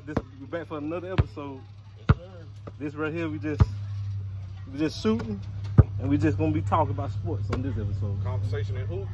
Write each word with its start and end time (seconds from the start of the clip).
boys. 0.00 0.14
This 0.16 0.24
we 0.40 0.46
back 0.46 0.68
for 0.68 0.78
another 0.78 1.12
episode. 1.12 1.60
Yes, 1.98 2.16
sir. 2.16 2.44
This 2.78 2.94
right 2.94 3.12
here, 3.12 3.28
we 3.28 3.38
just 3.38 3.62
we 4.72 4.78
just 4.78 5.02
shooting, 5.02 5.40
and 6.00 6.08
we 6.08 6.18
just 6.18 6.38
gonna 6.38 6.52
be 6.52 6.62
talking 6.62 6.90
about 6.92 7.10
sports 7.12 7.50
on 7.50 7.62
this 7.62 7.72
episode. 7.72 8.22
Conversation 8.22 8.76
in 8.76 8.86
hoops. 8.86 9.10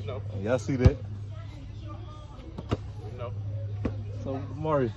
You 0.00 0.06
know, 0.06 0.22
Y'all 0.42 0.58
see 0.58 0.76
that? 0.76 0.96
you 3.12 3.18
know. 3.18 3.32
So, 4.22 4.40
Maury, 4.56 4.92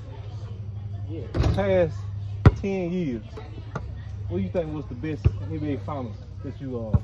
Yeah. 1.09 1.21
past 1.53 1.95
ten 2.61 2.91
years, 2.91 3.23
what 4.29 4.37
do 4.37 4.43
you 4.43 4.49
think 4.49 4.73
was 4.73 4.85
the 4.85 4.95
best 4.95 5.23
NBA 5.23 5.77
Finals 5.85 6.15
that 6.43 6.59
you 6.61 6.79
uh 6.93 6.99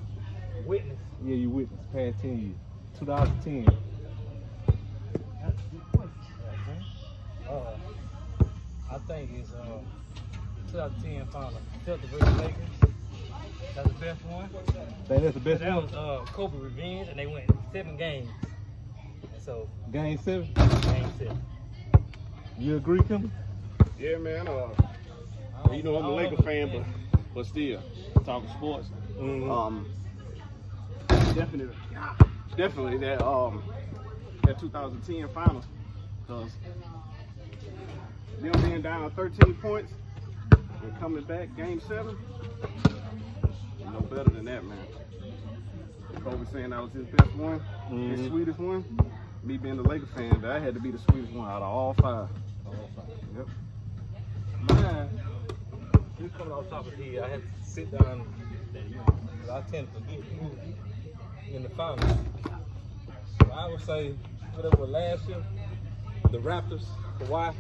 Witness. 0.66 0.98
yeah 1.26 1.36
you 1.36 1.50
witnessed 1.50 1.92
past 1.92 2.20
ten 2.22 2.40
years? 2.40 2.56
2010. 3.00 3.68
Think 9.08 9.30
it's 9.40 9.52
uh, 9.54 9.80
2010 10.72 11.26
final. 11.28 11.60
Celtics 11.86 12.00
versus 12.10 12.38
Lakers. 12.38 12.94
That's 13.76 13.88
the 13.88 13.94
best 13.96 14.26
one. 14.26 14.50
Think 15.08 15.24
that's 15.24 15.34
the 15.34 15.40
best 15.40 15.60
that 15.62 15.74
one? 15.76 15.86
was 15.86 15.94
uh, 15.94 16.26
Kobe 16.32 16.58
revenge, 16.58 17.10
and 17.10 17.18
they 17.20 17.26
went 17.28 17.50
seven 17.72 17.98
games. 17.98 18.30
And 19.34 19.42
so 19.42 19.68
Game 19.92 20.18
seven. 20.18 20.52
game 20.54 21.12
seven. 21.18 21.42
You 22.60 22.78
agree, 22.78 23.02
Kim? 23.08 23.32
Yeah, 24.00 24.18
man. 24.18 24.48
Uh, 24.48 24.52
I 24.54 25.68
don't- 25.68 25.76
you 25.78 25.84
know 25.84 25.96
I'm 25.96 26.04
I 26.04 26.08
a 26.08 26.10
don't 26.10 26.16
Laker 26.18 26.36
know 26.38 26.44
fan, 26.44 26.70
the 26.72 26.80
but 26.80 27.34
but 27.34 27.46
still 27.46 27.82
talking 28.26 28.50
sports. 28.50 28.90
Mm-hmm. 29.18 29.50
Um, 29.50 29.88
definitely, 31.34 31.76
definitely 32.56 32.98
that 33.00 33.22
um 33.26 33.64
that 34.44 34.60
2010 34.60 35.28
finals, 35.30 35.66
cause 36.28 36.52
them 38.42 38.62
being 38.62 38.82
down 38.82 39.12
13 39.12 39.54
points 39.56 39.92
and 40.82 41.00
coming 41.00 41.24
back 41.24 41.56
game 41.56 41.80
seven, 41.88 42.18
no 43.92 44.00
better 44.02 44.30
than 44.30 44.46
that, 44.46 44.64
man. 44.66 44.78
Kobe 46.24 46.46
saying 46.52 46.70
that 46.70 46.82
was 46.82 46.92
his 46.94 47.08
best 47.08 47.36
one, 47.36 47.60
his 47.90 48.20
Mhm. 48.20 48.28
sweetest 48.30 48.60
one. 48.60 48.84
Me 49.44 49.58
being 49.58 49.76
the 49.76 49.84
Lakers 49.84 50.10
fan, 50.16 50.40
that 50.42 50.52
I 50.52 50.60
had 50.60 50.74
to 50.74 50.80
be 50.80 50.92
the 50.92 51.00
sweetest 51.00 51.34
one 51.34 51.50
out 51.50 51.62
of 51.62 51.68
all 51.68 51.94
five. 51.96 52.30
All 52.66 52.90
five. 52.96 53.06
Yep. 53.36 53.48
Mine, 54.70 55.22
you 56.20 56.30
coming 56.30 56.54
off 56.54 56.70
top 56.70 56.88
of 56.88 56.98
the 56.98 57.04
head, 57.04 57.24
I 57.24 57.30
had 57.30 57.42
to 57.42 57.64
sit 57.70 57.92
down, 57.92 58.26
you 58.74 58.96
know, 58.96 59.04
'cause 59.04 59.50
I 59.50 59.62
tend 59.70 59.94
to 59.94 60.00
forget 60.00 60.20
who 60.22 61.54
in 61.54 61.64
the 61.64 61.70
finals. 61.70 62.18
So 63.42 63.52
I 63.52 63.70
would 63.70 63.82
say, 63.82 64.16
whatever 64.56 64.86
last 64.86 65.28
year, 65.28 65.44
the 66.32 66.38
Raptors, 66.40 66.86
Kawhi. 67.20 67.54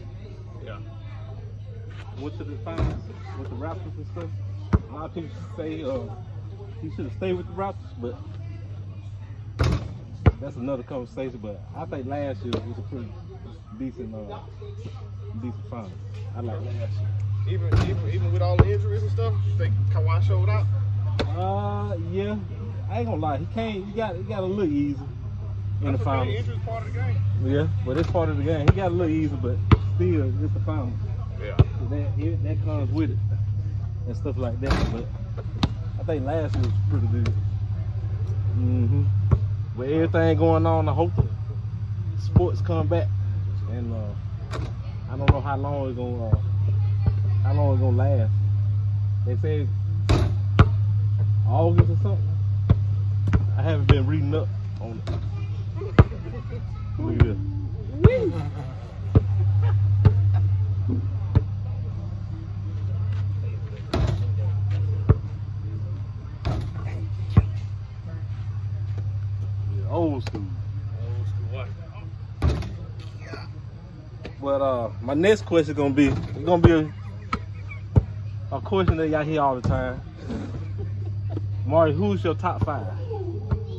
Yeah. 0.63 0.79
went 2.19 2.37
to 2.37 2.43
the 2.43 2.55
finals 2.63 2.93
with 3.39 3.49
the 3.49 3.55
Raptors 3.55 3.95
and 3.97 4.07
stuff. 4.07 4.29
A 4.89 4.93
lot 4.93 5.05
of 5.05 5.13
people 5.15 5.29
say 5.57 5.83
uh, 5.83 5.99
he 6.81 6.89
should 6.95 7.05
have 7.05 7.13
stayed 7.17 7.33
with 7.33 7.47
the 7.47 7.53
Raptors, 7.53 7.75
but 7.99 8.15
that's 10.39 10.55
another 10.55 10.83
conversation. 10.83 11.39
But 11.41 11.61
I 11.75 11.85
think 11.85 12.07
last 12.07 12.43
year 12.43 12.53
was 12.67 12.77
a 12.77 12.81
pretty 12.83 13.11
decent, 13.77 14.15
uh, 14.15 14.39
decent 15.41 15.69
final. 15.69 15.91
I 16.35 16.39
like 16.41 16.59
last 16.61 16.93
year. 16.99 17.09
Even 17.49 17.73
even 17.89 18.09
even 18.09 18.31
with 18.31 18.41
all 18.41 18.55
the 18.55 18.71
injuries 18.71 19.03
and 19.03 19.11
stuff, 19.11 19.33
you 19.45 19.57
think 19.57 19.73
Kawhi 19.91 20.21
showed 20.23 20.47
out? 20.47 20.65
Uh, 21.37 21.97
yeah, 22.11 22.37
I 22.89 22.99
ain't 22.99 23.07
gonna 23.07 23.21
lie, 23.21 23.37
he 23.37 23.45
came, 23.53 23.85
he 23.85 23.91
got, 23.91 24.15
he 24.15 24.23
got 24.23 24.43
a 24.43 24.45
little 24.45 24.71
easy 24.71 24.97
in 25.81 25.91
the 25.91 25.97
That's 25.97 26.01
okay, 26.01 26.03
finals. 26.03 26.35
Injuries 26.37 26.59
part 26.65 26.87
of 26.87 26.93
the 26.93 26.99
game. 26.99 27.17
Yeah, 27.43 27.67
but 27.85 27.97
it's 27.97 28.09
part 28.09 28.29
of 28.29 28.37
the 28.37 28.43
game. 28.43 28.61
He 28.61 28.75
got 28.75 28.87
a 28.91 28.95
little 28.95 29.13
easy, 29.13 29.35
but 29.35 29.57
still, 29.95 30.43
it's 30.43 30.53
the 30.53 30.59
final. 30.61 30.93
Yeah. 31.39 31.57
that 31.89 32.19
it, 32.19 32.43
that 32.43 32.63
comes 32.63 32.91
with 32.91 33.11
it 33.11 33.17
and 34.07 34.15
stuff 34.15 34.37
like 34.37 34.59
that. 34.61 34.91
But 34.91 35.05
I 35.99 36.03
think 36.03 36.25
last 36.25 36.55
year 36.55 36.63
was 36.63 36.73
pretty 36.89 37.07
good. 37.07 37.33
Mm-hmm. 38.57 39.03
With 39.75 39.89
everything 39.91 40.37
going 40.37 40.65
on, 40.65 40.87
I 40.87 40.93
hope 40.93 41.11
the 41.15 41.27
sports 42.21 42.61
come 42.61 42.87
back. 42.87 43.07
And 43.71 43.93
uh, 43.93 44.59
I 45.11 45.17
don't 45.17 45.29
know 45.31 45.41
how 45.41 45.57
long 45.57 45.89
it's 45.89 45.97
gonna 45.97 46.29
uh, 46.29 46.39
how 47.43 47.53
long 47.53 47.73
it's 47.73 47.81
gonna 47.81 47.97
last. 47.97 48.31
They 49.25 49.37
say 49.37 49.67
August 51.47 51.89
or 51.89 51.97
something. 52.03 52.29
I 53.57 53.61
haven't 53.61 53.87
been 53.87 54.05
reading 54.05 54.35
up 54.35 54.47
on 54.81 55.01
it. 55.05 55.13
Look 56.99 57.19
at 57.19 57.37
this. 58.03 58.63
Old 69.93 70.23
school. 70.25 70.41
Old 70.41 71.27
school 71.27 71.45
what? 71.51 71.67
But 74.41 74.61
uh, 74.61 74.89
my 75.03 75.13
next 75.13 75.45
question 75.45 75.75
gonna 75.75 75.93
be 75.93 76.07
it's 76.07 76.43
gonna 76.43 76.61
be 76.61 76.71
a, 76.71 76.91
a 78.55 78.59
question 78.59 78.97
that 78.97 79.09
y'all 79.09 79.23
hear 79.23 79.39
all 79.39 79.53
the 79.53 79.67
time. 79.67 80.01
Mari, 81.67 81.93
who's 81.93 82.23
your 82.23 82.33
top 82.33 82.65
five? 82.65 82.87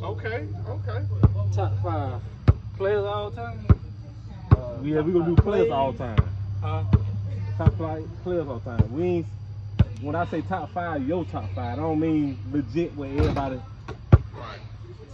Okay. 0.01 0.47
Okay. 0.69 1.05
Top 1.53 1.73
five 1.83 2.21
players 2.77 3.03
all 3.03 3.31
time? 3.31 3.67
Uh, 4.51 4.77
Yeah, 4.83 5.01
we 5.01 5.11
gonna 5.11 5.25
do 5.25 5.35
five 5.35 5.43
players 5.43 5.71
all 5.71 5.91
the 5.91 5.97
time. 5.97 6.17
Huh? 6.61 6.83
Top 7.57 7.77
five 7.77 8.07
players 8.23 8.47
all 8.47 8.59
the 8.59 8.77
time. 8.77 8.93
We 8.93 9.03
ain't, 9.03 9.25
when 9.99 10.15
I 10.15 10.25
say 10.27 10.39
top 10.41 10.71
five, 10.71 11.05
your 11.05 11.25
top 11.25 11.53
five, 11.53 11.73
I 11.77 11.81
don't 11.81 11.99
mean 11.99 12.37
legit 12.53 12.95
where 12.95 13.09
everybody 13.09 13.57
Right. 13.57 13.74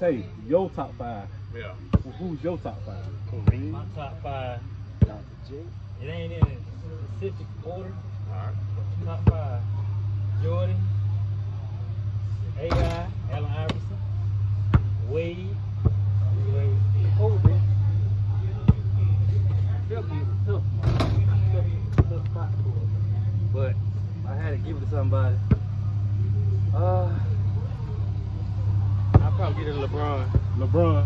Say 0.01 0.25
your 0.47 0.67
top 0.71 0.91
five. 0.97 1.27
Yeah. 1.55 1.75
Well, 2.03 2.13
who's 2.15 2.43
your 2.43 2.57
top 2.57 2.75
five? 2.87 3.05
Kareem. 3.29 3.69
My 3.69 3.85
top 3.95 4.19
five. 4.23 4.59
Dr. 5.01 5.21
J. 5.47 5.57
It 6.01 6.09
ain't 6.09 6.33
in 6.33 6.41
a 6.41 6.57
specific 7.19 7.45
order. 7.63 7.93
All 8.31 8.35
right. 8.35 8.55
Top 9.05 9.29
five. 9.29 9.61
Jordan. 10.41 10.75
AI. 12.59 13.07
Allen 13.31 13.51
Iverson. 13.51 13.99
Wade. 15.07 15.55
Wade. 16.51 16.77
Kobe. 17.19 17.61
Philly 19.87 20.17
is 20.17 20.27
a 20.27 20.51
tough 20.51 20.63
one. 20.63 20.97
Tough, 21.53 22.09
tough 22.09 22.25
spot 22.25 22.49
for 22.63 23.67
it. 23.67 23.75
But 24.25 24.31
I 24.31 24.35
had 24.35 24.51
to 24.51 24.57
give 24.57 24.77
it 24.77 24.79
to 24.79 24.89
somebody. 24.89 25.35
Uh, 26.73 27.13
I'll 29.31 29.31
probably 29.37 29.63
get 29.63 29.73
it 29.73 29.79
to 29.79 29.87
LeBron. 29.87 30.29
LeBron. 30.57 31.05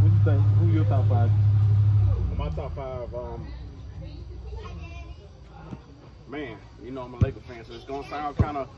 What 0.00 0.12
you 0.12 0.24
think? 0.24 0.42
Who 0.58 0.66
your 0.68 0.84
top 0.84 1.08
five? 1.08 1.30
My 2.36 2.48
top 2.50 2.74
five. 2.74 3.14
Um. 3.14 3.46
Man, 6.28 6.58
you 6.82 6.90
know 6.90 7.02
I'm 7.02 7.14
a 7.14 7.18
Laker 7.18 7.40
fan, 7.40 7.64
so 7.64 7.72
it's 7.72 7.84
gonna 7.84 7.99
sound 8.10 8.36
kind 8.36 8.56
of 8.56 8.68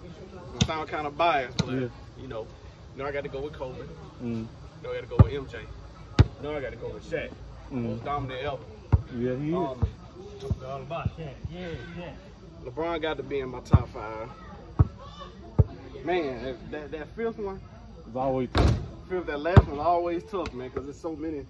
sound 0.67 0.89
kind 0.89 1.07
of 1.07 1.17
biased, 1.17 1.59
but 1.59 1.69
Yeah. 1.71 1.89
you 2.21 2.29
know, 2.29 2.47
you 2.95 3.03
know 3.03 3.09
I 3.09 3.13
got 3.13 3.23
to 3.25 3.29
go 3.29 3.41
with 3.41 3.55
Kobe. 3.55 3.81
Mm, 4.23 4.47
You 4.47 4.49
know 4.83 4.91
I 4.91 5.01
got 5.01 5.01
to 5.01 5.07
go 5.07 5.17
with 5.25 5.33
MJ. 5.33 5.61
You 5.61 6.43
know 6.43 6.57
I 6.57 6.61
got 6.61 6.71
to 6.71 6.77
go 6.77 6.89
with 6.91 7.11
Shaq. 7.11 7.31
mm. 7.73 7.83
Most 7.83 8.05
dominant 8.05 8.43
ever. 8.43 8.59
Yeah, 9.17 9.37
he 9.37 9.49
is. 9.49 9.55
Um, 9.55 9.87
It's 10.41 10.63
all 10.63 10.83
about 10.83 11.17
Shaq. 11.17 11.35
Yeah, 11.51 11.69
yeah. 11.99 12.13
LeBron 12.65 13.01
got 13.03 13.17
to 13.17 13.23
be 13.23 13.41
in 13.41 13.49
my 13.49 13.61
top 13.61 13.89
five. 13.89 14.29
Man, 16.05 16.43
that, 16.45 16.71
that, 16.73 16.91
that 16.91 17.09
fifth 17.17 17.39
one, 17.39 17.61
It's 18.07 18.17
always 18.17 18.49
tough. 18.55 18.75
fifth, 19.09 19.27
that 19.27 19.39
last 19.41 19.67
one 19.69 19.79
always 19.79 20.25
tough, 20.25 20.53
man, 20.53 20.69
because 20.69 20.85
there's 20.85 20.99
so 21.01 21.15
many, 21.15 21.47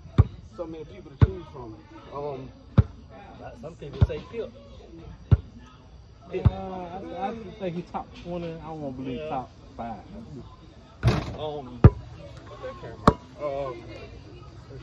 so 0.56 0.66
many 0.66 0.84
people 0.84 1.10
to 1.10 1.26
choose 1.26 1.44
from. 1.52 1.76
Um, 2.14 2.50
Some 3.62 3.74
people 3.76 4.06
say 4.06 4.20
Uh, 6.30 7.00
I, 7.18 7.28
I 7.28 7.34
think 7.58 7.76
he 7.76 7.82
top 7.82 8.06
20. 8.24 8.46
I 8.46 8.50
don't 8.60 8.80
want 8.80 8.96
to 8.96 9.02
believe 9.02 9.18
Yeah. 9.20 9.28
top 9.28 9.50
five. 9.76 9.98
um. 11.38 11.80
Um, 13.42 13.82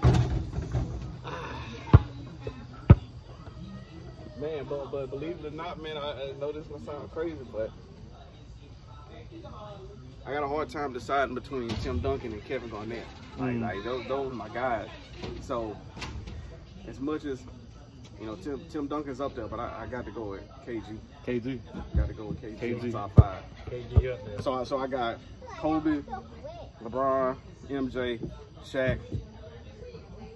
man, 4.39 4.65
but 4.69 4.91
but 4.91 5.09
believe 5.09 5.37
it 5.43 5.45
or 5.45 5.51
not, 5.51 5.81
man, 5.81 5.97
I, 5.97 6.29
I 6.29 6.31
know 6.39 6.51
this 6.51 6.69
might 6.69 6.85
sound 6.85 7.11
crazy, 7.11 7.37
but 7.51 7.71
I 10.25 10.33
got 10.33 10.43
a 10.43 10.47
hard 10.47 10.69
time 10.69 10.93
deciding 10.93 11.35
between 11.35 11.69
Tim 11.81 11.99
Duncan 11.99 12.33
and 12.33 12.43
Kevin 12.45 12.69
Garnett. 12.69 13.05
Like, 13.37 13.55
Mm. 13.55 13.61
like 13.61 13.83
those, 13.83 14.07
those 14.07 14.31
are 14.31 14.35
my 14.35 14.49
guys. 14.49 14.87
So, 15.41 15.75
as 16.87 16.99
much 16.99 17.25
as 17.25 17.41
you 18.19 18.25
know, 18.25 18.35
Tim 18.35 18.61
Tim 18.69 18.87
Duncan's 18.87 19.21
up 19.21 19.35
there, 19.35 19.47
but 19.47 19.59
I, 19.59 19.83
I 19.83 19.87
got 19.87 20.05
to 20.05 20.11
go 20.11 20.31
with 20.31 20.41
KG. 20.67 20.97
KG. 21.25 21.59
Got 21.95 22.07
to 22.07 22.13
go 22.13 22.25
with 22.25 22.41
KG, 22.41 22.59
KG. 22.81 22.91
top 22.91 23.11
five. 23.15 23.41
KG 23.69 24.13
up 24.13 24.25
there. 24.25 24.41
So, 24.41 24.53
I- 24.53 24.63
so 24.63 24.77
I 24.79 24.87
got 24.87 25.17
Kobe, 25.57 26.01
LeBron, 26.83 27.35
MJ, 27.69 28.19
Shaq, 28.65 28.99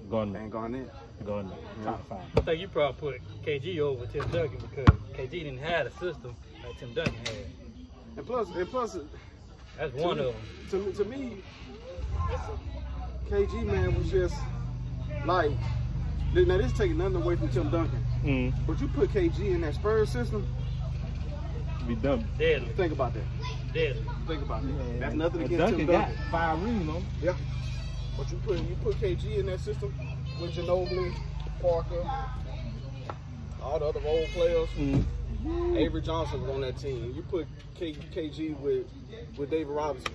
Garnett. 0.09 0.41
and 0.41 0.51
Garnett. 0.51 0.89
to 1.19 1.24
go 1.24 1.39
in 1.39 1.47
the 1.50 1.56
top 1.83 2.07
five. 2.09 2.21
I 2.38 2.41
think 2.41 2.62
you 2.62 2.68
probably 2.68 3.19
put 3.19 3.21
KG 3.45 3.80
over 3.80 4.06
Tim 4.07 4.27
Duncan 4.31 4.59
because 4.69 4.95
KG 5.15 5.29
didn't 5.31 5.57
have 5.59 5.88
a 5.88 5.91
system 5.91 6.36
like 6.65 6.77
Tim 6.79 6.94
Duncan 6.94 7.15
had. 7.25 7.36
And 8.18 8.25
plus, 8.27 8.47
and 8.56 8.68
plus, 8.69 8.97
That's 9.77 9.94
one 9.95 10.19
of 10.19 10.36
them. 10.71 10.94
to, 10.94 11.03
to 11.03 11.09
me, 11.09 11.41
KG 13.29 13.65
man 13.65 13.95
was 13.97 14.09
just 14.12 14.36
like. 15.25 15.51
Now 16.33 16.57
this 16.57 16.71
is 16.71 16.77
taking 16.77 16.97
nothing 16.97 17.18
away 17.18 17.35
from 17.35 17.50
Tim 17.50 17.69
Duncan, 17.69 18.03
Mm. 18.24 18.53
but 18.65 18.80
you 18.81 18.88
put 18.88 19.12
KG 19.12 19.51
in 19.51 19.62
that 19.62 19.75
Spurs 19.75 20.09
system. 20.09 20.45
Be 21.88 21.95
done. 21.95 22.25
Deadly, 22.39 22.69
Think 22.75 22.94
about 22.94 23.13
that. 23.13 23.24
deadly. 23.74 24.01
Think 24.27 24.41
about 24.41 24.63
that. 24.63 25.00
That's 25.00 25.15
nothing 25.15 25.41
And 25.41 25.45
against 25.53 25.59
Duncan 25.59 25.77
Tim 25.80 25.88
Duncan. 25.88 26.15
got 26.15 26.31
five 26.31 26.63
rings 26.63 26.89
on. 26.89 27.06
Yeah. 27.21 27.33
But 28.18 28.31
you 28.31 28.38
put 28.38 28.57
you 28.59 28.75
put 28.83 28.95
KG 29.00 29.38
in 29.39 29.45
that 29.47 29.59
system 29.59 29.94
with 30.41 30.51
Ginobili, 30.53 31.13
Parker, 31.62 32.03
all 33.62 33.79
the 33.79 33.86
other 33.86 34.00
role 34.00 34.25
players. 34.33 34.69
Mm. 34.77 35.06
Avery 35.75 36.01
Johnson 36.01 36.41
was 36.41 36.50
on 36.51 36.62
that 36.62 36.77
team. 36.77 37.13
You 37.15 37.21
put 37.24 37.47
K, 37.75 37.94
KG 37.94 38.57
with 38.59 38.86
with 39.38 39.50
David 39.51 39.68
Robinson. 39.68 40.13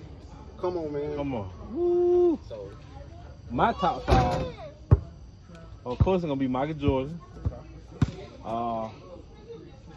Come 0.59 0.75
on, 0.77 0.91
man. 0.91 1.15
Come 1.15 1.35
on. 1.35 1.49
Woo. 1.71 2.39
So 2.49 2.69
My 3.51 3.71
top 3.73 4.05
five, 4.05 4.45
of 5.85 5.97
course, 5.99 6.17
it's 6.17 6.25
gonna 6.25 6.35
be 6.35 6.47
Michael 6.47 6.75
Jordan, 6.75 7.19
uh, 8.45 8.89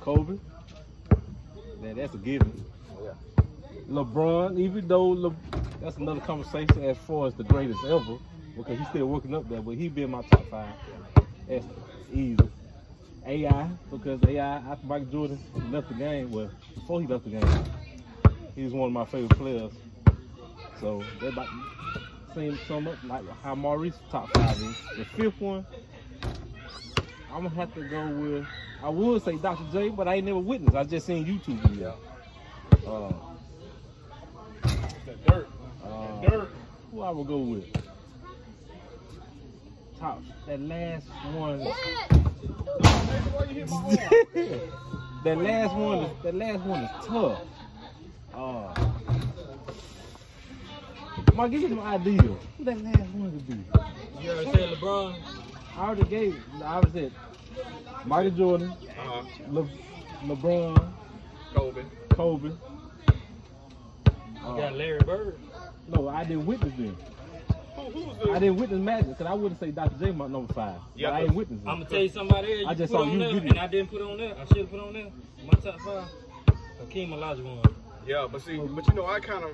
Kobe. 0.00 0.38
Man, 1.80 1.96
that's 1.96 2.14
a 2.14 2.18
given. 2.18 2.64
yeah. 3.02 3.12
LeBron, 3.88 4.58
even 4.58 4.86
though 4.86 5.08
Le- 5.08 5.36
that's 5.80 5.96
another 5.96 6.20
conversation 6.20 6.84
as 6.84 6.96
far 6.98 7.26
as 7.26 7.34
the 7.34 7.44
greatest 7.44 7.84
ever, 7.84 8.16
because 8.56 8.78
he's 8.78 8.88
still 8.88 9.06
working 9.06 9.34
up 9.34 9.48
there, 9.48 9.60
but 9.60 9.72
he 9.76 9.88
be 9.88 10.02
in 10.02 10.10
my 10.10 10.22
top 10.22 10.46
five. 10.48 10.74
That's 11.48 11.66
easy. 12.12 12.36
AI, 13.26 13.68
because 13.90 14.20
AI 14.26 14.56
after 14.56 14.86
Michael 14.86 15.06
Jordan 15.06 15.38
left 15.70 15.88
the 15.88 15.94
game, 15.94 16.30
well, 16.30 16.50
before 16.74 17.00
he 17.00 17.06
left 17.06 17.24
the 17.24 17.30
game, 17.30 17.64
he 18.54 18.64
was 18.64 18.72
one 18.72 18.88
of 18.88 18.92
my 18.92 19.04
favorite 19.04 19.36
players. 19.38 19.72
So 20.80 21.02
that 21.20 21.32
about 21.32 21.48
so 22.66 22.80
much 22.80 22.96
like 23.04 23.22
how 23.42 23.54
Maurice's 23.54 24.00
top 24.10 24.30
five 24.34 24.56
is. 24.60 24.76
The 24.96 25.04
fifth 25.04 25.40
one, 25.40 25.66
I'm 27.32 27.42
gonna 27.42 27.50
have 27.50 27.74
to 27.74 27.82
go 27.88 28.06
with. 28.08 28.46
I 28.82 28.88
would 28.88 29.22
say 29.22 29.36
Dr. 29.36 29.64
J, 29.72 29.90
but 29.90 30.08
I 30.08 30.14
ain't 30.16 30.26
never 30.26 30.38
witnessed. 30.38 30.76
I 30.76 30.84
just 30.84 31.06
seen 31.06 31.24
YouTube 31.24 31.60
video. 31.68 31.96
Uh, 32.86 33.12
That 35.06 35.26
dirt. 35.26 35.48
uh, 35.84 36.20
Dirt. 36.22 36.50
who 36.90 37.00
I 37.02 37.10
would 37.10 37.26
go 37.26 37.38
with? 37.38 37.64
Top 40.00 40.20
that 40.46 40.60
last 40.60 41.06
one. 41.34 41.60
Why 41.60 43.44
you 43.48 43.54
hit 43.54 43.68
my 43.68 43.76
arm? 43.76 44.60
that 45.24 45.38
last 45.38 45.74
one. 45.76 45.98
Is, 45.98 46.22
that 46.24 46.34
last 46.34 46.60
one 46.64 46.80
is 46.82 47.06
tough. 47.06 47.40
Uh, 48.34 48.91
Mark, 51.34 51.50
give 51.50 51.62
me 51.62 51.68
some 51.70 51.80
idea. 51.80 52.20
Who 52.22 52.64
that 52.64 52.82
last 52.82 52.98
one 53.10 53.30
could 53.32 53.46
be? 53.48 54.22
You 54.22 54.30
ever 54.32 54.44
said 54.44 54.68
LeBron? 54.76 55.16
I 55.76 55.80
already 55.80 56.04
gave. 56.04 56.42
I 56.62 56.74
already 56.74 56.90
said 56.92 57.12
Michael 58.04 58.30
Jordan, 58.32 58.70
Uh-huh. 58.70 59.22
Le, 59.48 59.68
LeBron, 60.26 60.92
Kobe. 61.54 61.82
Kobe. 62.10 62.48
You 62.48 62.56
Uh, 64.48 64.56
got 64.56 64.74
Larry 64.74 64.98
Bird. 65.00 65.38
no, 65.88 66.08
I 66.08 66.24
didn't 66.24 66.46
witness 66.46 66.74
them. 66.76 66.96
Who, 67.76 67.82
who 67.90 68.04
was 68.06 68.28
I 68.30 68.38
didn't 68.38 68.56
witness 68.56 68.80
Magic 68.80 69.08
because 69.10 69.26
I 69.26 69.34
wouldn't 69.34 69.58
say 69.60 69.70
Dr. 69.70 69.94
J 70.04 70.10
my 70.12 70.26
number 70.26 70.52
five. 70.52 70.76
Yeah, 70.94 71.08
but 71.10 71.14
I 71.14 71.20
but- 71.20 71.26
ain't 71.28 71.34
witness 71.36 71.60
I'm 71.66 71.78
gonna 71.78 71.84
tell 71.90 72.02
you 72.02 72.08
somebody 72.08 72.52
else. 72.52 72.60
You 72.62 72.66
I 72.68 72.74
just 72.74 72.92
put 72.92 72.98
saw 72.98 73.02
on 73.04 73.12
you 73.12 73.18
there, 73.18 73.32
video. 73.34 73.50
and 73.50 73.58
I 73.58 73.66
didn't 73.68 73.90
put 73.90 74.02
on 74.02 74.16
there. 74.18 74.34
I 74.38 74.44
should 74.46 74.56
have 74.58 74.70
put 74.70 74.80
on 74.80 74.92
there. 74.92 75.06
My 75.44 75.58
top 75.60 75.80
five. 75.80 76.04
Hakeem 76.80 77.10
Olajuwon. 77.10 77.74
Yeah, 78.06 78.26
but 78.30 78.42
see, 78.42 78.56
but 78.58 78.86
you 78.88 78.94
know, 78.94 79.06
I 79.06 79.20
kind 79.20 79.44
of, 79.44 79.50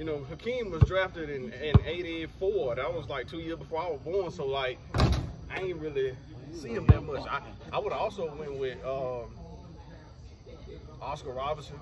you 0.00 0.06
know, 0.06 0.24
Hakeem 0.30 0.70
was 0.70 0.82
drafted 0.84 1.28
in 1.28 1.52
in 1.52 1.74
'84. 1.84 2.76
That 2.76 2.92
was 2.92 3.10
like 3.10 3.28
two 3.28 3.36
years 3.38 3.58
before 3.58 3.82
I 3.82 3.90
was 3.90 4.00
born. 4.00 4.30
So 4.30 4.46
like, 4.46 4.78
I 4.94 5.60
ain't 5.60 5.76
really 5.76 6.16
see 6.54 6.70
him 6.70 6.86
that 6.86 7.02
much. 7.02 7.20
I 7.28 7.42
I 7.70 7.78
would 7.78 7.92
also 7.92 8.34
went 8.34 8.58
with 8.58 8.82
um, 8.82 9.28
Oscar 11.02 11.32
Robinson, 11.32 11.78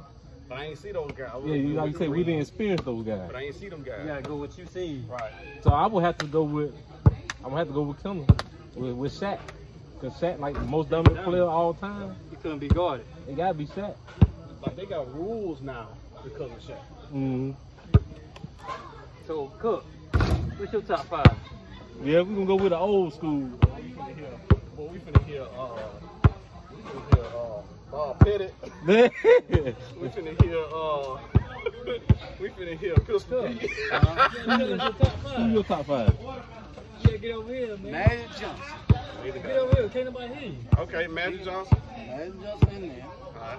but 0.48 0.58
I 0.58 0.64
ain't 0.64 0.78
see 0.78 0.90
those 0.90 1.12
guys. 1.12 1.30
Yeah, 1.44 1.54
you, 1.54 1.66
went 1.66 1.76
like 1.76 1.86
you 1.86 1.92
with 1.92 1.98
said, 1.98 2.10
we 2.10 2.24
didn't 2.24 2.40
experience 2.40 2.82
those 2.82 3.04
guys. 3.04 3.22
But 3.28 3.36
I 3.36 3.42
ain't 3.42 3.54
see 3.54 3.68
them 3.68 3.84
guys. 3.84 4.00
You 4.00 4.08
gotta 4.08 4.22
go 4.22 4.34
what 4.34 4.58
you 4.58 4.66
see. 4.66 5.04
Right. 5.08 5.30
So 5.62 5.70
I 5.70 5.86
would 5.86 6.02
have 6.02 6.18
to 6.18 6.26
go 6.26 6.42
with, 6.42 6.74
I'm 7.06 7.44
gonna 7.44 7.58
have 7.58 7.68
to 7.68 7.72
go 7.72 7.82
with 7.82 8.02
Kendall, 8.02 8.26
with, 8.74 8.94
with 8.94 9.12
Shaq. 9.12 9.38
Cause 10.00 10.20
Shaq, 10.20 10.40
like 10.40 10.54
the 10.54 10.60
most 10.62 10.90
dominant 10.90 11.24
player 11.24 11.42
of 11.42 11.50
all 11.50 11.74
time, 11.74 12.16
You 12.32 12.36
couldn't 12.42 12.58
be 12.58 12.68
guarded. 12.68 13.06
it 13.28 13.36
gotta 13.36 13.54
be 13.54 13.66
Shaq. 13.66 13.94
Like 14.66 14.74
they 14.74 14.86
got 14.86 15.14
rules 15.14 15.60
now 15.60 15.90
because 16.24 16.50
of 16.50 16.58
Shaq. 16.58 16.82
hmm 17.10 17.52
So 19.26 19.52
Cook, 19.58 19.84
what's 20.56 20.72
your 20.72 20.82
top 20.82 21.06
five? 21.06 21.36
Yeah, 22.02 22.22
we 22.22 22.34
gonna 22.34 22.46
go 22.46 22.56
with 22.56 22.70
the 22.70 22.78
old 22.78 23.12
school. 23.12 23.40
We 23.40 23.90
finna 23.92 24.16
hear, 24.16 24.30
well, 24.76 24.88
we 24.88 24.98
finna 24.98 25.24
hear, 25.24 25.42
uh, 25.42 25.88
we 26.70 26.82
finna 26.82 27.14
hear, 27.14 27.24
uh, 27.24 27.62
Bob 27.90 28.20
Pettit. 28.20 28.54
Who 28.84 28.92
We 30.00 30.08
finna 30.08 30.42
hear, 30.42 30.58
uh, 30.72 31.18
we 32.40 32.48
finna 32.50 32.78
hear 32.78 32.94
Pistol 32.96 33.48
Pete. 33.48 33.70
What's 34.46 34.68
your 34.68 34.76
top 34.76 35.12
five? 35.22 35.52
your 35.52 35.64
top 35.64 35.86
five? 35.86 36.16
You 37.00 37.04
gotta 37.04 37.18
get 37.18 37.32
over 37.32 37.54
here, 37.54 37.76
man. 37.78 37.92
Magic 37.92 38.30
Johnson. 38.30 38.64
Get 39.24 39.46
over 39.46 39.76
here. 39.76 39.88
Can't 39.88 40.04
nobody 40.06 40.34
hear 40.34 40.48
you. 40.50 40.56
Okay, 40.78 41.06
Magic 41.06 41.44
Johnson. 41.44 41.78
Magic 41.96 42.42
Johnson 42.42 42.68
in 42.70 42.88
there. 42.88 43.06
All 43.26 43.42
right. 43.42 43.58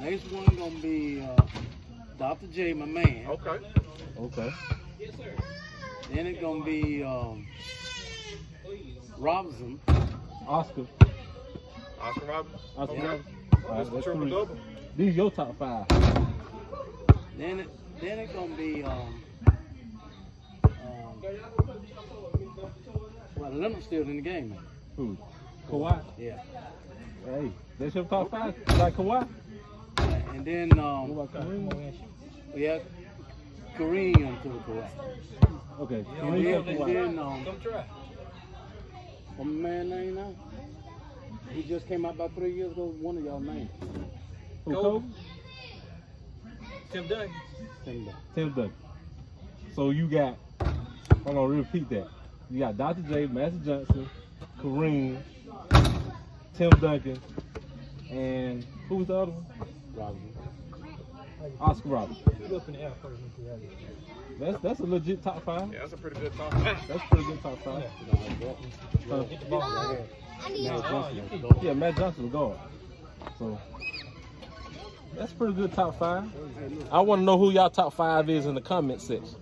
Next 0.00 0.30
one 0.32 0.44
gonna 0.56 0.70
be 0.80 1.20
uh, 1.22 1.42
Dr. 2.18 2.46
J, 2.48 2.72
my 2.74 2.86
man. 2.86 3.26
Okay. 3.28 3.58
Okay. 4.18 4.50
Yes, 5.00 5.10
sir. 5.16 5.34
Then 6.12 6.26
it 6.26 6.40
gonna 6.40 6.64
be 6.64 7.02
um, 7.02 7.46
Robinson. 9.18 9.80
Oscar. 10.46 10.86
Oscar 12.00 12.26
Robertson. 12.26 12.60
Oscar. 12.76 12.92
Okay. 12.92 13.02
Robinson. 13.06 13.34
All 13.64 13.70
right, 13.70 13.76
That's 13.76 13.88
the 13.88 13.94
that's 13.94 14.04
triple 14.04 14.20
three. 14.22 14.30
double. 14.30 14.58
These 14.96 15.16
your 15.16 15.30
top 15.30 15.58
five. 15.58 15.88
Then 17.36 17.60
it 17.60 17.68
then 18.00 18.18
it 18.20 18.32
gonna 18.32 18.54
be 18.54 18.84
um, 18.84 19.20
um, 20.64 21.22
well 23.36 23.50
Leonard's 23.52 23.86
still 23.86 24.02
in 24.02 24.16
the 24.16 24.22
game. 24.22 24.56
Who? 24.96 25.16
Kawhi. 25.68 26.00
Yeah. 26.18 26.38
Hey, 27.24 27.50
that's 27.78 27.94
your 27.94 28.04
top 28.04 28.30
five. 28.30 28.54
Like 28.78 28.94
Kawhi. 28.94 29.26
And 30.34 30.44
then 30.44 30.78
um, 30.80 31.12
about 31.12 31.32
Kareem? 31.32 31.94
we 32.54 32.62
have 32.62 32.82
Kareem 33.78 34.42
to 34.42 34.48
the 34.48 34.58
correct. 34.58 35.00
Okay. 35.78 36.04
Yeah, 36.16 36.22
Kareem 36.22 36.42
yeah, 36.42 36.84
And 36.84 36.96
then 36.96 37.18
um, 37.20 37.44
Come 37.44 37.60
try. 37.60 37.84
what 39.36 39.44
man 39.44 39.90
name 39.90 40.16
now? 40.16 40.34
He 41.50 41.62
just 41.62 41.86
came 41.86 42.04
out 42.04 42.16
about 42.16 42.34
three 42.34 42.52
years 42.52 42.72
ago. 42.72 42.86
One 43.00 43.16
of 43.16 43.24
y'all 43.24 43.38
named 43.38 43.68
Who? 44.64 44.72
Kobe. 44.74 44.82
Kobe? 44.82 45.06
Tim 46.92 47.06
Duncan. 47.06 47.30
Tim 47.84 48.04
Duncan. 48.04 48.22
Tim 48.34 48.48
Duncan. 48.54 48.72
So 49.76 49.90
you 49.90 50.08
got, 50.08 50.36
I'm 50.60 51.34
gonna 51.34 51.46
repeat 51.46 51.88
that. 51.90 52.08
You 52.50 52.58
got 52.58 52.76
Dr. 52.76 53.02
J, 53.02 53.26
Master 53.26 53.58
Johnson, 53.64 54.10
Kareem, 54.60 55.18
Tim 56.56 56.70
Duncan, 56.70 57.20
and 58.10 58.64
who 58.88 58.96
was 58.96 59.06
the 59.06 59.14
other 59.14 59.30
one? 59.30 59.73
Robinson. 59.96 60.30
Oscar 61.60 61.88
Robertson. 61.88 62.24
You 62.48 62.56
up 62.56 62.68
in 62.68 62.74
the 62.74 62.80
air 62.80 62.92
first. 63.02 63.20
let 63.20 63.22
me 63.22 63.30
see 63.36 63.48
how 63.48 63.56
you- 63.56 64.38
That's 64.52 64.62
that's 64.62 64.80
a 64.80 64.84
legit 64.84 65.22
top 65.22 65.42
five. 65.44 65.72
Yeah, 65.72 65.80
that's 65.80 65.92
a 65.92 65.96
pretty 65.96 66.20
good 66.20 66.32
top 66.34 66.52
five. 66.52 66.88
That's 66.88 67.02
a 67.02 67.06
pretty 67.08 67.24
good 67.26 67.42
top 67.42 67.58
five. 67.62 67.84
Uh, 69.10 69.22
Get 69.24 69.40
the 69.40 69.46
ball 69.46 69.60
right 69.60 69.96
here. 69.96 70.06
Magic 70.70 70.70
Oh, 70.72 70.90
Johnson 70.90 71.16
you 71.16 71.22
was 71.22 71.30
keep- 71.30 71.42
dope. 71.42 71.62
yeah, 71.62 71.72
Matt 71.74 71.96
Johnson 71.96 72.30
guard. 72.30 72.58
So 73.38 73.58
that's 75.14 75.32
a 75.32 75.34
pretty 75.34 75.52
good 75.54 75.72
top 75.74 75.98
five. 75.98 76.24
I 76.90 77.00
want 77.00 77.20
to 77.20 77.24
know 77.24 77.38
who 77.38 77.50
y'all 77.50 77.70
top 77.70 77.92
five 77.92 78.28
is 78.30 78.46
in 78.46 78.54
the 78.54 78.60
comment 78.60 79.00
section. 79.00 79.36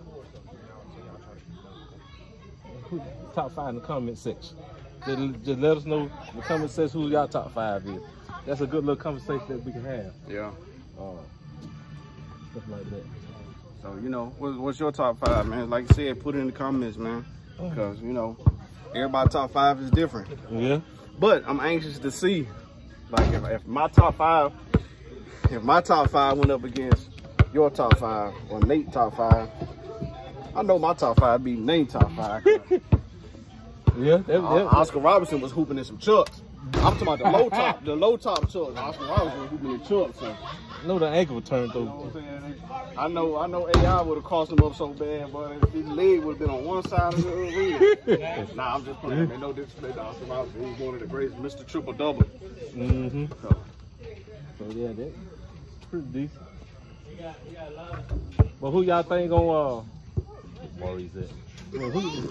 Who, 2.84 3.00
top 3.34 3.52
five 3.52 3.70
in 3.70 3.74
the 3.76 3.80
comment 3.80 4.18
section. 4.18 4.56
Just, 5.06 5.44
just 5.44 5.60
let 5.60 5.76
us 5.78 5.84
know 5.84 6.00
in 6.02 6.10
the 6.36 6.42
comment 6.42 6.70
section 6.70 7.00
who 7.02 7.08
y'all 7.08 7.26
top 7.28 7.52
five 7.52 7.86
is. 7.86 8.02
That's 8.46 8.60
a 8.60 8.66
good 8.66 8.84
little 8.84 9.00
conversation 9.00 9.46
that 9.48 9.64
we 9.64 9.72
can 9.72 9.84
have. 9.84 10.12
Yeah. 10.28 10.50
Uh, 10.98 11.12
stuff 12.50 12.68
like 12.68 12.90
that. 12.90 13.04
So 13.82 13.98
you 14.02 14.08
know, 14.08 14.26
what, 14.38 14.58
what's 14.58 14.80
your 14.80 14.92
top 14.92 15.18
five, 15.18 15.46
man? 15.46 15.70
Like 15.70 15.90
I 15.90 15.94
said, 15.94 16.20
put 16.20 16.34
it 16.34 16.38
in 16.38 16.46
the 16.46 16.52
comments, 16.52 16.96
man. 16.96 17.24
Because 17.56 18.00
you 18.00 18.12
know, 18.12 18.36
everybody 18.94 19.30
top 19.30 19.52
five 19.52 19.80
is 19.80 19.90
different. 19.90 20.28
Yeah. 20.50 20.80
But 21.18 21.44
I'm 21.46 21.60
anxious 21.60 21.98
to 21.98 22.10
see, 22.10 22.48
like, 23.10 23.32
if, 23.32 23.44
if 23.44 23.66
my 23.66 23.88
top 23.88 24.16
five, 24.16 24.52
if 25.50 25.62
my 25.62 25.80
top 25.80 26.10
five 26.10 26.38
went 26.38 26.50
up 26.50 26.64
against 26.64 27.10
your 27.52 27.70
top 27.70 27.98
five 27.98 28.32
or 28.50 28.60
Nate 28.60 28.92
top 28.92 29.16
five, 29.16 29.48
I 30.54 30.62
know 30.62 30.78
my 30.78 30.94
top 30.94 31.20
five 31.20 31.44
be 31.44 31.54
Nate 31.54 31.90
top 31.90 32.10
five. 32.12 32.44
Yeah, 33.98 34.16
that, 34.16 34.26
that, 34.26 34.40
Oscar 34.40 35.00
Robertson 35.00 35.40
was 35.40 35.52
hooping 35.52 35.76
in 35.76 35.84
some 35.84 35.98
chucks. 35.98 36.40
I'm 36.74 36.96
talking 36.96 37.02
about 37.02 37.18
the 37.18 37.30
low 37.30 37.48
top, 37.50 37.84
the 37.84 37.96
low 37.96 38.16
top 38.16 38.40
chucks. 38.50 38.76
Oscar 38.76 39.04
Robertson 39.04 39.40
was 39.40 39.50
hooping 39.50 39.70
in 39.70 39.84
chucks. 39.84 40.22
And, 40.22 40.36
no, 40.86 40.98
the 40.98 41.08
ankle 41.08 41.36
was 41.36 41.44
turned 41.44 41.74
you 41.74 41.80
know 41.80 41.86
though. 41.86 41.92
what 41.92 42.16
I'm 42.16 42.22
saying? 42.22 42.60
I 42.96 43.08
know, 43.08 43.36
I 43.38 43.46
know 43.46 43.68
AI 43.68 44.02
would 44.02 44.16
have 44.16 44.24
crossed 44.24 44.52
him 44.52 44.62
up 44.62 44.74
so 44.74 44.88
bad, 44.88 45.32
but 45.32 45.52
if 45.52 45.70
his 45.72 45.86
leg 45.86 46.20
would 46.20 46.32
have 46.32 46.38
been 46.38 46.50
on 46.50 46.64
one 46.64 46.82
side 46.88 47.14
of 47.14 47.22
the 47.22 47.32
arena. 47.32 48.46
nah, 48.54 48.74
I'm 48.76 48.84
just 48.84 49.00
playing. 49.00 49.28
Man, 49.28 49.40
no 49.40 49.52
disrespect 49.52 49.94
to 49.94 50.02
Oscar 50.02 50.24
Robertson. 50.26 50.64
He's 50.74 50.78
one 50.78 50.94
of 50.94 51.00
the 51.00 51.06
greatest, 51.06 51.38
Mr. 51.38 51.66
Triple 51.66 51.92
Double. 51.94 52.22
Mm-hmm. 52.22 53.26
So, 53.42 53.56
So 54.58 54.64
yeah, 54.74 54.88
that 54.92 55.12
pretty 55.90 56.06
decent. 56.06 56.42
But 58.60 58.70
who 58.70 58.82
y'all 58.82 59.02
think 59.02 59.30
gonna 59.30 59.78
uh 59.78 59.82
Maurice 60.78 61.10
at? 61.16 61.28
Well, 61.78 61.90
who, 61.90 62.28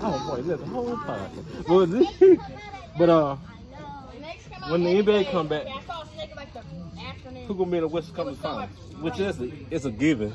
oh 0.00 0.28
boy, 0.30 0.40
listen, 0.42 0.68
whole 0.68 0.96
time. 0.96 1.30
But, 1.66 1.86
this- 1.86 2.38
but 2.98 3.08
uh 3.08 3.36
when 4.68 4.82
the 4.82 4.90
NBA 5.02 5.30
come 5.30 5.48
back, 5.48 5.66
who 7.46 7.54
gonna 7.54 7.70
be 7.70 7.76
in 7.78 7.82
the 7.82 7.88
West 7.88 8.14
Conference 8.14 8.38
Finals? 8.40 8.70
Which 9.00 9.18
is 9.20 9.40
a, 9.40 9.50
it's 9.70 9.84
a 9.84 9.90
given. 9.90 10.32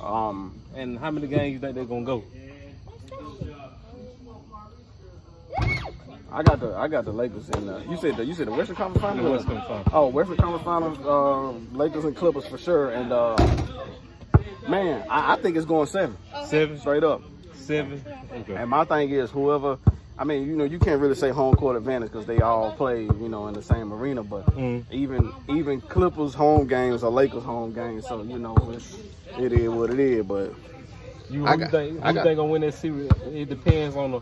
um, 0.00 0.54
And 0.74 0.98
how 0.98 1.10
many 1.10 1.26
games 1.26 1.54
you 1.54 1.58
think 1.58 1.74
they're 1.74 1.84
gonna 1.84 2.04
go? 2.04 2.24
I 6.30 6.42
got 6.42 6.60
the, 6.60 6.74
I 6.76 6.88
got 6.88 7.04
the 7.06 7.12
Lakers 7.12 7.48
in. 7.50 7.68
Uh, 7.68 7.82
you 7.88 7.96
said 7.96 8.16
the, 8.18 8.24
you 8.24 8.34
said 8.34 8.48
the 8.48 8.52
Western 8.52 8.76
Conference 8.76 9.00
Finals. 9.02 9.24
The 9.24 9.30
West 9.30 9.46
Conference 9.46 9.66
Finals. 9.68 9.88
Oh, 9.94 10.06
Western 10.08 10.36
Conference 10.36 10.64
Finals, 10.64 10.98
uh, 11.72 11.76
Lakers 11.76 12.04
and 12.04 12.14
Clippers 12.16 12.46
for 12.46 12.58
sure. 12.58 12.90
And 12.90 13.12
uh, 13.12 13.34
man, 14.68 15.06
I, 15.08 15.32
I 15.32 15.36
think 15.40 15.56
it's 15.56 15.64
going 15.64 15.86
seven, 15.86 16.16
Seven, 16.46 16.78
straight 16.78 17.02
up. 17.02 17.22
seven. 17.54 18.04
Okay. 18.40 18.56
And 18.56 18.68
my 18.68 18.84
thing 18.84 19.08
is, 19.10 19.30
whoever, 19.30 19.78
I 20.18 20.24
mean, 20.24 20.48
you 20.48 20.56
know, 20.56 20.64
you 20.64 20.78
can't 20.80 21.00
really 21.00 21.14
say 21.14 21.30
home 21.30 21.54
court 21.54 21.76
advantage 21.76 22.10
because 22.10 22.26
they 22.26 22.40
all 22.40 22.72
play, 22.72 23.02
you 23.02 23.28
know, 23.28 23.46
in 23.46 23.54
the 23.54 23.62
same 23.62 23.92
arena. 23.92 24.22
But 24.22 24.46
Mm. 24.56 24.84
even 24.90 25.32
even 25.48 25.80
Clippers 25.80 26.34
home 26.34 26.66
games 26.66 27.04
or 27.04 27.10
Lakers 27.10 27.44
home 27.44 27.72
games, 27.72 28.06
so 28.06 28.22
you 28.22 28.38
know, 28.38 28.56
it's, 28.72 28.96
it 29.38 29.52
is 29.52 29.68
what 29.68 29.90
it 29.90 30.00
is. 30.00 30.26
But 30.26 30.52
You, 31.30 31.40
who 31.40 31.46
I 31.46 31.52
you 31.52 31.58
got- 31.60 31.70
think, 31.70 31.98
who 31.98 32.02
I 32.04 32.08
you 32.08 32.14
got- 32.14 32.24
think 32.24 32.36
gonna 32.36 32.50
win 32.50 32.62
that 32.62 32.74
series? 32.74 33.10
It 33.32 33.48
depends 33.48 33.94
on 33.96 34.10
the. 34.12 34.20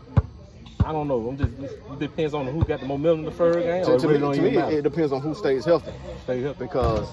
I 0.85 0.91
don't 0.91 1.07
know. 1.07 1.27
I'm 1.29 1.37
just. 1.37 1.51
It 1.59 1.99
depends 1.99 2.33
on 2.35 2.45
who 2.45 2.63
got 2.63 2.79
the 2.79 2.85
momentum 2.85 3.19
in 3.19 3.25
the 3.25 3.31
first 3.31 3.59
game. 3.59 3.83
to, 3.85 3.97
to 3.97 4.07
really 4.07 4.39
me, 4.39 4.51
to 4.51 4.67
me 4.67 4.75
it 4.75 4.83
depends 4.83 5.11
on 5.11 5.21
who 5.21 5.33
stays 5.33 5.65
healthy 5.65 5.91
Stay 6.23 6.41
healthy. 6.41 6.59
because, 6.59 7.07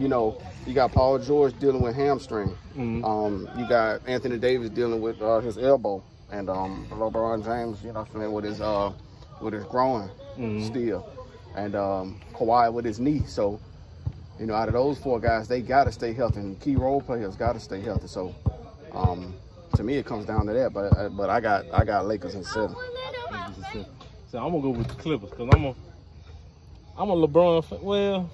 you 0.00 0.08
know, 0.08 0.40
you 0.66 0.72
got 0.72 0.92
Paul 0.92 1.18
George 1.18 1.56
dealing 1.60 1.82
with 1.82 1.94
hamstring. 1.94 2.56
Mhm. 2.76 3.04
Um, 3.04 3.48
you 3.58 3.68
got 3.68 4.00
Anthony 4.08 4.38
Davis 4.38 4.70
dealing 4.70 5.00
with 5.00 5.20
uh, 5.22 5.40
his 5.40 5.58
elbow, 5.58 6.02
and 6.32 6.48
um, 6.48 6.86
LeBron 6.90 7.44
James, 7.44 7.82
you 7.82 7.92
know, 7.92 8.00
what 8.00 8.08
I'm 8.14 8.20
saying, 8.20 8.32
with 8.32 8.44
his 8.44 8.60
uh, 8.60 8.92
with 9.40 9.54
his 9.54 9.64
groin 9.64 10.10
Mhm. 10.38 10.66
still, 10.66 11.06
and 11.56 11.74
um, 11.74 12.20
Kawhi 12.34 12.72
with 12.72 12.84
his 12.84 13.00
knee. 13.00 13.22
So, 13.26 13.58
you 14.38 14.46
know, 14.46 14.54
out 14.54 14.68
of 14.68 14.74
those 14.74 14.98
four 14.98 15.18
guys, 15.20 15.48
they 15.48 15.60
got 15.60 15.84
to 15.84 15.92
stay 15.92 16.12
healthy, 16.12 16.40
and 16.40 16.60
key 16.60 16.76
role 16.76 17.00
players 17.00 17.36
got 17.36 17.54
to 17.54 17.60
stay 17.60 17.80
healthy. 17.80 18.06
So, 18.06 18.34
um, 18.92 19.34
to 19.76 19.82
me, 19.82 19.94
it 19.96 20.06
comes 20.06 20.26
down 20.26 20.46
to 20.46 20.52
that. 20.52 20.72
But 20.72 20.96
uh, 20.96 21.08
but 21.10 21.30
I 21.30 21.40
got 21.40 21.64
I 21.72 21.84
got 21.84 22.06
Lakers 22.06 22.34
in 22.34 22.44
seven. 22.44 22.76
So 24.30 24.38
I'm 24.38 24.50
gonna 24.52 24.62
go 24.62 24.70
with 24.70 24.86
the 24.88 24.94
Clippers 24.94 25.30
because 25.30 25.48
I'm 25.52 25.64
a 25.64 25.74
I'm 26.96 27.10
a 27.10 27.16
LeBron 27.26 27.64
fan. 27.64 27.78
Well, 27.82 28.30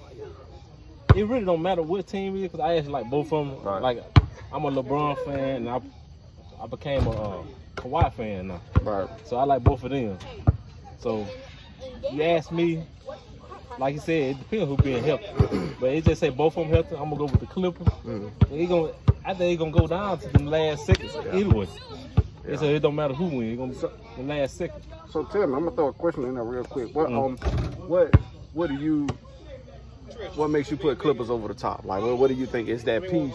it 1.15 1.25
really 1.25 1.45
don't 1.45 1.61
matter 1.61 1.81
what 1.81 2.05
team 2.05 2.35
it 2.35 2.39
is 2.43 2.51
because 2.51 2.59
I 2.59 2.75
actually 2.75 2.91
like 2.93 3.09
both 3.09 3.33
of 3.33 3.47
them. 3.47 3.63
Right. 3.63 3.81
Like 3.81 4.03
I'm 4.53 4.65
a 4.65 4.71
LeBron 4.71 5.17
fan 5.25 5.67
and 5.67 5.69
I 5.69 5.81
I 6.61 6.67
became 6.67 7.07
a 7.07 7.11
uh, 7.11 7.43
Kawhi 7.77 8.13
fan 8.13 8.47
now, 8.47 8.61
Right. 8.81 9.07
so 9.25 9.37
I 9.37 9.43
like 9.43 9.63
both 9.63 9.83
of 9.83 9.91
them. 9.91 10.17
So 10.99 11.25
you 12.11 12.23
ask 12.23 12.51
me, 12.51 12.83
like 13.77 13.93
you 13.93 13.99
said, 13.99 14.31
it 14.31 14.39
depends 14.39 14.67
who 14.67 14.77
being 14.77 15.03
healthy. 15.03 15.25
but 15.79 15.89
it 15.91 16.03
just 16.05 16.19
say 16.19 16.29
both 16.29 16.57
of 16.57 16.63
them 16.65 16.73
healthy. 16.73 16.95
I'm 16.95 17.03
gonna 17.09 17.15
go 17.17 17.25
with 17.25 17.39
the 17.39 17.45
Clippers. 17.45 17.87
Mhm. 18.05 18.31
They 18.49 18.65
gonna 18.65 18.91
I 19.23 19.33
think 19.33 19.53
it's 19.53 19.59
gonna 19.59 19.71
go 19.71 19.87
down 19.87 20.17
to 20.19 20.27
the 20.29 20.43
last 20.43 20.85
seconds 20.85 21.15
anyway. 21.31 21.67
So 22.57 22.63
it 22.65 22.79
don't 22.79 22.95
matter 22.95 23.13
who 23.13 23.25
wins. 23.25 23.73
It's 23.73 23.81
gonna 23.81 23.93
be 24.15 24.21
the 24.23 24.27
last 24.27 24.57
second. 24.57 24.81
So 25.09 25.23
tell 25.25 25.45
me, 25.45 25.53
I'm 25.53 25.65
gonna 25.65 25.75
throw 25.75 25.87
a 25.89 25.93
question 25.93 26.23
in 26.25 26.35
there 26.35 26.43
real 26.45 26.63
quick. 26.63 26.95
What 26.95 27.09
Mm. 27.09 27.25
um, 27.25 27.37
what 27.87 28.15
what 28.53 28.69
do 28.69 28.75
you, 28.75 29.05
what 30.35 30.49
makes 30.49 30.71
you 30.71 30.77
put 30.77 30.97
Clippers 30.97 31.29
over 31.29 31.47
the 31.47 31.53
top? 31.53 31.83
Like, 31.85 32.01
what, 32.01 32.17
what 32.17 32.27
do 32.29 32.33
you 32.33 32.45
think 32.47 32.69
is 32.69 32.83
that 32.85 33.03
piece 33.03 33.33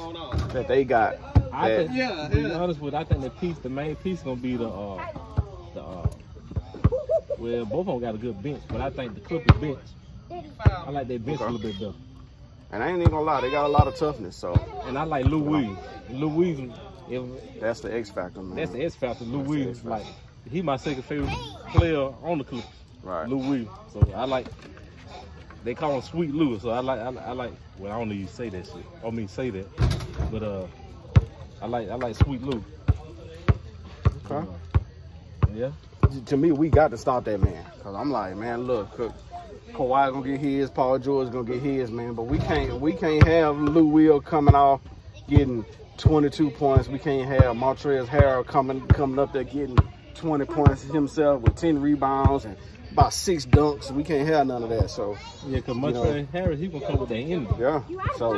that 0.52 0.66
they 0.66 0.82
got? 0.84 1.16
I 1.52 1.68
that- 1.68 1.88
think, 1.88 2.32
to 2.32 2.36
be 2.48 2.52
honest 2.52 2.80
with, 2.80 2.94
I 2.94 3.04
think 3.04 3.22
the 3.22 3.30
piece, 3.30 3.58
the 3.58 3.68
main 3.68 3.96
piece, 3.96 4.22
gonna 4.22 4.36
be 4.36 4.56
the, 4.56 4.68
uh, 4.68 5.06
the, 5.74 5.80
uh, 5.82 6.06
well, 7.38 7.64
both 7.66 7.80
of 7.80 7.86
them 7.86 8.00
got 8.00 8.14
a 8.14 8.18
good 8.18 8.42
bench, 8.42 8.62
but 8.68 8.80
I 8.80 8.90
think 8.90 9.14
the 9.14 9.20
Clippers 9.20 9.58
bench, 9.60 9.78
I 10.60 10.90
like 10.90 11.08
their 11.08 11.18
bench 11.18 11.40
a 11.40 11.44
little 11.44 11.58
bit 11.58 11.78
better, 11.78 11.92
and 12.70 12.82
I 12.82 12.88
ain't 12.88 12.98
even 13.00 13.10
gonna 13.10 13.24
lie, 13.24 13.40
they 13.40 13.50
got 13.50 13.66
a 13.66 13.68
lot 13.68 13.86
of 13.86 13.96
toughness. 13.96 14.36
So 14.36 14.54
and 14.86 14.96
I 14.96 15.04
like 15.04 15.26
Lou 15.26 15.40
Williams. 15.40 15.78
Lou 16.10 16.28
Williams, 16.28 16.74
if 17.10 17.60
that's 17.60 17.80
the 17.80 17.94
X 17.94 18.10
factor, 18.10 18.40
man. 18.40 18.56
that's 18.56 18.70
the 18.70 18.82
X 18.84 18.94
factor. 18.94 19.24
Lou 19.24 19.38
That's 19.38 19.48
Williams, 19.48 19.84
like, 19.84 20.06
he 20.50 20.62
my 20.62 20.76
second 20.76 21.02
favorite 21.04 21.30
player 21.68 22.10
on 22.22 22.38
the 22.38 22.44
Clippers. 22.44 22.68
right. 23.02 23.28
Lou 23.28 23.36
Williams. 23.38 23.70
So 23.92 24.00
I 24.14 24.24
like. 24.24 24.46
They 25.64 25.74
call 25.74 25.94
him 25.94 26.02
Sweet 26.02 26.34
Lou, 26.34 26.58
so 26.58 26.70
I 26.70 26.80
like. 26.80 26.98
I, 26.98 27.04
I 27.04 27.32
like. 27.32 27.52
Well, 27.78 27.92
I 27.92 27.98
don't 27.98 28.10
you 28.10 28.26
say 28.26 28.48
that 28.48 28.66
shit. 28.66 28.84
I 29.04 29.10
mean 29.10 29.28
say 29.28 29.50
that, 29.50 29.66
but 30.32 30.42
uh, 30.42 30.66
I 31.62 31.66
like. 31.66 31.88
I 31.88 31.94
like 31.94 32.16
Sweet 32.16 32.42
Lou. 32.42 32.62
Okay. 34.30 34.46
Yeah. 35.54 35.70
To 36.26 36.36
me, 36.36 36.52
we 36.52 36.68
got 36.68 36.90
to 36.90 36.98
stop 36.98 37.24
that 37.24 37.40
man. 37.40 37.64
Cause 37.82 37.94
I'm 37.94 38.10
like, 38.10 38.36
man, 38.36 38.62
look, 38.64 38.96
Ka- 38.96 39.12
Kawhi 39.72 40.12
gonna 40.12 40.26
get 40.26 40.40
his, 40.40 40.70
Paul 40.70 40.98
George 40.98 41.30
gonna 41.30 41.44
get 41.44 41.60
his, 41.62 41.90
man. 41.90 42.14
But 42.14 42.24
we 42.24 42.38
can't, 42.38 42.80
we 42.80 42.92
can't 42.92 43.26
have 43.26 43.56
Lou 43.58 43.86
Will 43.86 44.20
coming 44.20 44.54
off 44.54 44.80
getting 45.28 45.64
22 45.98 46.50
points. 46.50 46.88
We 46.88 46.98
can't 46.98 47.28
have 47.28 47.56
Montrezl 47.56 48.06
Harrell 48.06 48.46
coming 48.46 48.86
coming 48.88 49.18
up 49.18 49.32
there 49.32 49.44
getting 49.44 49.76
20 50.14 50.44
points 50.46 50.82
himself 50.82 51.42
with 51.42 51.56
10 51.56 51.80
rebounds 51.80 52.44
and 52.44 52.56
about 52.90 53.14
six 53.14 53.46
dunks. 53.46 53.90
We 53.90 54.04
can't 54.04 54.28
have 54.28 54.46
none 54.46 54.62
of 54.62 54.68
that. 54.68 54.90
So 54.90 55.16
Yeah, 55.46 55.56
because 55.56 55.76
know. 55.76 55.88
Montrezl 55.92 56.28
Harris, 56.30 56.60
he 56.60 56.66
gonna 56.68 56.86
come 56.86 56.98
with 56.98 57.08
that 57.08 57.16
energy. 57.16 57.48
yeah. 57.58 57.82
So 58.16 58.34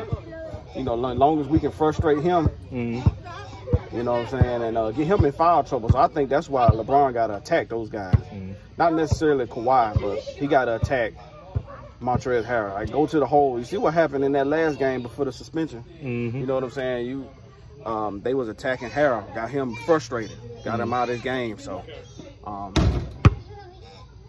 you 0.76 0.84
know, 0.84 0.94
as 1.06 1.18
long 1.18 1.40
as 1.40 1.48
we 1.48 1.58
can 1.58 1.70
frustrate 1.72 2.20
him, 2.22 2.48
Mm-hmm. 2.74 3.96
you 3.96 4.02
know 4.02 4.12
what 4.14 4.34
I'm 4.34 4.40
saying, 4.40 4.62
and 4.62 4.76
uh, 4.76 4.90
get 4.90 5.06
him 5.06 5.24
in 5.24 5.30
foul 5.32 5.62
trouble. 5.62 5.88
So 5.90 5.98
I 5.98 6.08
think 6.08 6.28
that's 6.28 6.48
why 6.48 6.68
LeBron 6.70 7.14
got 7.14 7.28
to 7.28 7.36
attack 7.36 7.68
those 7.68 7.88
guys. 7.88 8.14
Mhm. 8.32 8.54
Not 8.76 8.94
necessarily 8.94 9.46
Kawhi, 9.46 10.00
but 10.00 10.18
he 10.18 10.48
got 10.48 10.64
to 10.64 10.74
attack 10.76 11.12
Montrezl 12.02 12.44
Harrell. 12.44 12.74
Like 12.74 12.90
go 12.90 13.06
to 13.06 13.18
the 13.20 13.26
hole. 13.26 13.58
You 13.58 13.64
see 13.64 13.76
what 13.76 13.94
happened 13.94 14.24
in 14.24 14.32
that 14.32 14.48
last 14.48 14.78
game 14.80 15.02
before 15.02 15.24
the 15.24 15.32
suspension. 15.32 15.84
Mm-hmm. 16.02 16.40
You 16.40 16.46
know 16.46 16.54
what 16.54 16.64
I'm 16.64 16.70
saying? 16.70 17.06
You, 17.06 17.28
um, 17.86 18.20
they 18.22 18.34
was 18.34 18.48
attacking 18.48 18.90
Harrell, 18.90 19.32
got 19.34 19.50
him 19.50 19.76
frustrated, 19.86 20.36
got 20.64 20.80
him 20.80 20.92
out 20.92 21.08
of 21.08 21.14
his 21.14 21.22
game. 21.22 21.58
So, 21.58 21.84
um, 22.44 22.74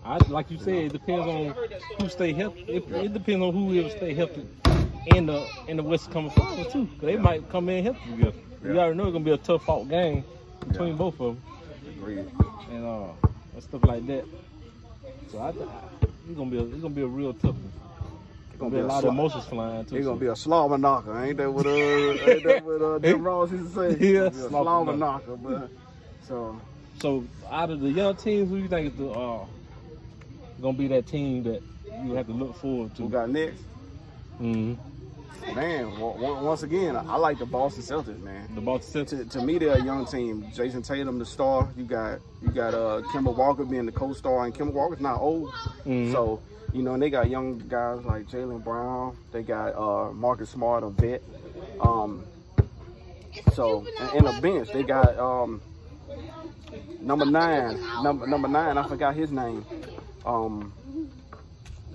I 0.05 0.17
like 0.29 0.51
you 0.51 0.59
said, 0.59 0.75
it 0.75 0.93
depends 0.93 1.25
on 1.27 1.55
who 1.99 2.09
stay 2.09 2.31
healthy. 2.33 2.61
It, 2.67 2.91
it 2.91 3.13
depends 3.13 3.43
on 3.43 3.53
who 3.53 3.65
will 3.65 3.89
stay 3.89 4.13
healthy 4.13 4.45
in 5.05 5.25
the 5.27 5.47
in 5.67 5.77
the 5.77 5.83
West 5.83 6.11
Conference 6.11 6.33
Finals 6.35 6.71
too. 6.71 6.85
'Cause 6.87 7.01
they 7.01 7.17
might 7.17 7.47
come 7.49 7.69
in 7.69 7.83
healthy 7.83 8.09
together. 8.11 8.37
You 8.63 8.73
Yeah. 8.73 8.79
already 8.81 8.97
know 8.97 9.05
it's 9.05 9.13
gonna 9.13 9.25
be 9.25 9.31
a 9.31 9.37
tough 9.37 9.69
out 9.69 9.87
game 9.89 10.23
between 10.67 10.89
Yeah. 10.89 10.95
both 10.95 11.19
of 11.21 11.35
them 11.35 11.43
agreed. 11.87 12.25
and 12.69 12.85
uh 12.85 13.13
and 13.53 13.63
stuff 13.63 13.83
like 13.83 14.05
that. 14.07 14.25
So 15.31 15.39
I, 15.39 15.49
I 15.49 15.51
it's 16.27 16.37
gonna 16.37 16.49
be 16.49 16.57
a, 16.57 16.63
it's 16.63 16.81
gonna 16.81 16.93
be 16.93 17.01
a 17.01 17.07
real 17.07 17.33
tough 17.33 17.55
one. 17.55 17.71
It's 18.51 18.59
Gonna 18.59 18.71
be 18.71 18.79
a 18.79 18.87
lot 18.87 19.03
of 19.03 19.13
emotions 19.13 19.45
flying 19.45 19.85
too. 19.85 19.95
It's 19.97 20.05
gonna 20.05 20.17
so- 20.17 20.21
be 20.21 20.27
a 20.27 20.35
slobber 20.35 20.77
knocker, 20.77 21.17
ain't 21.23 21.37
that 21.37 21.51
what 21.51 21.65
uh, 21.67 21.69
ain't 22.31 22.43
that 22.43 22.63
what 22.63 22.81
uh, 22.81 22.99
Jim 23.03 23.21
Ross 23.21 23.51
used 23.51 23.73
to 23.75 23.97
say? 23.97 24.13
Yeah, 24.13 24.19
gonna 24.19 24.31
be 24.31 24.39
a 24.39 24.49
slobber 24.49 24.93
knocker, 24.97 25.35
but 25.37 25.69
so 26.21 26.59
So 26.97 27.25
out 27.51 27.69
of 27.69 27.81
the 27.81 27.89
young 27.91 28.15
teams, 28.15 28.49
who 28.49 28.55
do 28.57 28.63
you 28.63 28.69
think 28.69 28.93
is 28.93 28.97
the 28.97 29.09
uh 29.09 29.45
gonna 30.61 30.77
be 30.77 30.87
that 30.87 31.05
team 31.05 31.43
that 31.43 31.61
you 32.03 32.13
have 32.13 32.27
to 32.27 32.33
look 32.33 32.55
forward 32.55 32.95
to? 32.95 33.03
who 33.03 33.09
got 33.09 33.29
next? 33.29 33.61
hmm 34.37 34.73
Man, 35.55 35.99
once 35.99 36.63
again, 36.63 36.95
I 36.97 37.17
like 37.17 37.37
the 37.39 37.45
Boston 37.45 37.83
Celtics, 37.83 38.21
man. 38.21 38.49
The 38.55 38.61
Boston 38.61 39.05
Celtics. 39.05 39.31
To, 39.31 39.39
to 39.39 39.45
me, 39.45 39.57
they're 39.57 39.75
a 39.75 39.83
young 39.83 40.05
team. 40.05 40.43
Jayson 40.53 40.81
Tatum, 40.85 41.19
the 41.19 41.25
star. 41.25 41.69
You 41.77 41.83
got 41.85 42.19
you 42.41 42.49
got 42.49 42.73
uh 42.73 43.01
Kemba 43.13 43.35
Walker 43.35 43.63
being 43.63 43.85
the 43.85 43.91
co-star, 43.91 44.45
and 44.45 44.53
Kemba 44.53 44.73
Walker's 44.73 44.99
not 44.99 45.19
old, 45.21 45.51
Mhm. 45.85 46.11
so 46.11 46.41
you 46.73 46.81
know, 46.81 46.93
and 46.93 47.01
they 47.03 47.09
got 47.09 47.29
young 47.29 47.57
guys 47.69 48.03
like 48.05 48.27
Jaylen 48.27 48.63
Brown. 48.63 49.15
They 49.31 49.43
got 49.43 49.75
uh 49.75 50.11
Marcus 50.11 50.49
Smart, 50.49 50.83
a 50.83 50.89
vet. 50.89 51.21
Um, 51.79 52.25
so 53.53 53.85
and, 53.99 54.25
and 54.25 54.37
a 54.37 54.41
bench, 54.41 54.69
they 54.73 54.83
got 54.83 55.17
um 55.17 55.61
number 56.99 57.25
nine, 57.25 57.79
number 58.03 58.27
number 58.27 58.47
nine. 58.47 58.77
I 58.77 58.87
forgot 58.87 59.15
his 59.15 59.31
name. 59.31 59.65
Um, 60.25 60.73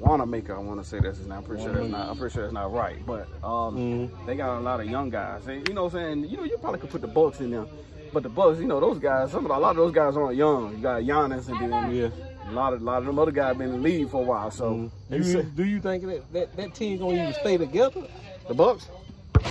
Wanamaker, 0.01 0.57
I 0.57 0.59
want 0.59 0.83
to 0.83 0.89
say 0.89 0.99
that's 0.99 1.19
his 1.19 1.27
name. 1.27 1.39
I'm 1.39 1.45
pretty 1.45 1.63
sure 1.63 1.73
that's 1.75 1.89
not. 1.89 2.09
I'm 2.09 2.17
pretty 2.17 2.33
sure 2.35 2.43
that's 2.43 2.55
not 2.55 2.73
right, 2.73 3.05
but 3.07 3.29
um, 3.45 3.77
Mhm. 3.77 4.27
they 4.27 4.35
got 4.35 4.59
a 4.59 4.61
lot 4.61 4.81
of 4.81 4.87
young 4.87 5.11
guys. 5.11 5.47
And, 5.47 5.67
you 5.69 5.75
know 5.75 5.85
what 5.85 5.95
I'm 5.95 6.21
saying? 6.23 6.31
You 6.31 6.39
know, 6.39 6.45
you 6.45 6.57
probably 6.59 6.81
could 6.81 6.91
put 6.91 7.01
the 7.03 7.07
Bucks 7.09 7.41
in 7.41 7.51
there 7.51 7.67
But 8.13 8.25
the 8.25 8.29
Bucks, 8.29 8.59
you 8.59 8.67
know, 8.67 8.81
those 8.81 8.99
guys, 8.99 9.31
some 9.31 9.45
of 9.45 9.51
a 9.53 9.59
lot 9.59 9.71
of 9.71 9.77
those 9.77 9.93
guys 9.93 10.17
aren't 10.17 10.37
young. 10.37 10.73
You 10.73 10.79
got 10.79 11.03
Giannis 11.03 11.49
and 11.49 11.61
then 11.73 11.93
Yeah. 11.95 12.09
a 12.49 12.53
lot 12.53 12.73
of 12.73 12.81
a 12.83 12.85
lot 12.85 12.99
of 12.99 13.05
them 13.07 13.19
other 13.21 13.31
guys 13.31 13.57
been 13.57 13.69
in 13.69 13.73
the 13.75 13.79
league 13.89 14.09
for 14.11 14.23
a 14.23 14.25
while. 14.25 14.51
So 14.51 14.71
Mm. 14.73 14.91
they 15.09 15.19
You, 15.19 15.43
do 15.45 15.65
you 15.65 15.81
think 15.81 16.05
that, 16.07 16.33
that 16.33 16.57
that 16.57 16.75
team 16.75 16.99
gonna 16.99 17.13
even 17.15 17.35
stay 17.35 17.57
together? 17.57 18.03
the 18.49 18.55
Bucks 18.55 18.89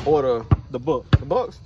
or 0.05 0.21
the 0.23 0.45
The 0.71 0.79
Bucks. 0.79 1.07
the 1.19 1.25
Bucks. 1.25 1.59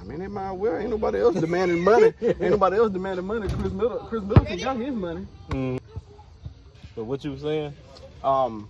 I 0.00 0.04
mean, 0.04 0.18
they 0.20 0.26
might 0.28 0.52
well. 0.52 0.76
Ain't 0.76 0.90
nobody 0.90 1.18
else 1.20 1.34
demanding 1.36 1.80
money. 1.82 2.12
Ain't 2.22 2.40
nobody 2.40 2.76
else 2.76 2.92
demanding 2.92 3.26
money. 3.26 3.48
Khris 3.48 3.72
Middleton, 3.72 4.06
Khris 4.08 4.22
Middleton 4.22 4.58
got 4.58 4.76
his 4.76 4.94
money. 4.94 5.26
Mm. 5.50 5.78
So 6.94 7.02
what 7.04 7.24
you 7.24 7.32
were 7.32 7.38
saying? 7.38 7.74
Um, 8.22 8.68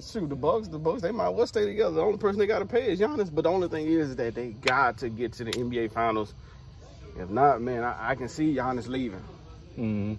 shoot, 0.00 0.28
the 0.28 0.36
Bucks, 0.36 0.68
the 0.68 0.78
Bucks, 0.78 1.02
they 1.02 1.10
might 1.10 1.28
well 1.30 1.46
stay 1.46 1.66
together. 1.66 1.94
The 1.96 2.00
only 2.02 2.18
person 2.18 2.38
they 2.38 2.46
got 2.46 2.60
to 2.60 2.66
pay 2.66 2.92
is 2.92 3.00
Giannis. 3.00 3.34
But 3.34 3.42
the 3.44 3.50
only 3.50 3.68
thing 3.68 3.86
is 3.86 4.16
that 4.16 4.34
they 4.34 4.48
got 4.50 4.98
to 4.98 5.08
get 5.08 5.32
to 5.34 5.44
the 5.44 5.50
NBA 5.52 5.92
Finals. 5.92 6.34
If 7.18 7.30
not, 7.30 7.60
man, 7.60 7.82
I, 7.82 8.10
I 8.10 8.14
can 8.14 8.28
see 8.28 8.54
Giannis 8.54 8.86
leaving. 8.88 9.22
Mm. 9.78 10.16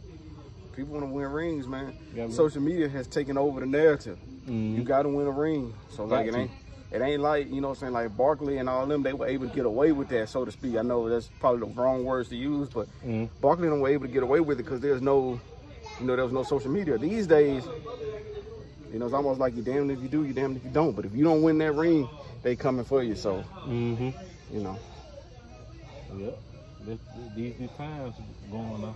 People 0.75 0.93
want 0.93 1.05
to 1.05 1.11
win 1.11 1.31
rings, 1.31 1.67
man. 1.67 1.93
Social 2.31 2.61
media 2.61 2.89
has 2.89 3.07
taken 3.07 3.37
over 3.37 3.59
the 3.59 3.65
narrative. 3.65 4.17
Mm. 4.47 4.75
You 4.75 4.83
got 4.83 5.03
to 5.03 5.09
win 5.09 5.27
a 5.27 5.31
ring. 5.31 5.73
So 5.95 6.05
like 6.05 6.25
Got 6.25 6.35
it 6.35 6.41
ain't. 6.41 6.51
It 6.91 7.01
ain't 7.01 7.21
like, 7.21 7.51
you 7.53 7.61
know 7.61 7.67
what 7.69 7.77
I'm 7.77 7.79
saying, 7.81 7.93
like 7.93 8.17
Barkley 8.17 8.57
and 8.57 8.67
all 8.67 8.83
them, 8.87 9.03
they 9.03 9.13
were 9.13 9.27
able 9.27 9.47
to 9.47 9.53
get 9.53 9.67
away 9.67 9.91
with 9.91 10.09
that, 10.09 10.27
so 10.27 10.43
to 10.43 10.51
speak. 10.51 10.75
I 10.75 10.81
know 10.81 11.07
that's 11.07 11.29
probably 11.39 11.59
the 11.69 11.79
wrong 11.79 12.03
words 12.03 12.29
to 12.29 12.35
use, 12.35 12.67
but 12.67 12.87
Mm. 13.05 13.29
Barkley 13.41 13.65
and 13.65 13.73
them 13.73 13.81
were 13.81 13.89
able 13.89 14.07
to 14.07 14.11
get 14.11 14.23
away 14.23 14.39
with 14.39 14.59
it 14.59 14.63
because 14.63 14.81
there's 14.81 15.01
no, 15.01 15.39
you 15.99 16.05
know, 16.05 16.15
there 16.15 16.25
was 16.25 16.33
no 16.33 16.43
social 16.43 16.71
media. 16.71 16.97
These 16.97 17.27
days, 17.27 17.63
you 18.91 18.99
know, 18.99 19.05
it's 19.05 19.13
almost 19.13 19.39
like 19.39 19.55
you 19.55 19.61
damned 19.61 19.91
if 19.91 20.01
you 20.01 20.07
do, 20.07 20.23
you 20.23 20.33
damned 20.33 20.57
if 20.57 20.63
you 20.63 20.69
don't. 20.71 20.95
But 20.95 21.05
if 21.05 21.13
you 21.15 21.23
don't 21.23 21.41
win 21.43 21.57
that 21.59 21.73
ring, 21.73 22.07
they 22.43 22.55
coming 22.55 22.85
for 22.85 23.03
you. 23.03 23.15
So, 23.15 23.43
Mm-hmm. 23.65 24.09
you 24.55 24.61
know, 24.63 24.77
Yep. 26.17 26.39
These 27.35 27.51
these 27.59 27.69
times 27.77 28.15
going 28.49 28.63
on 28.63 28.95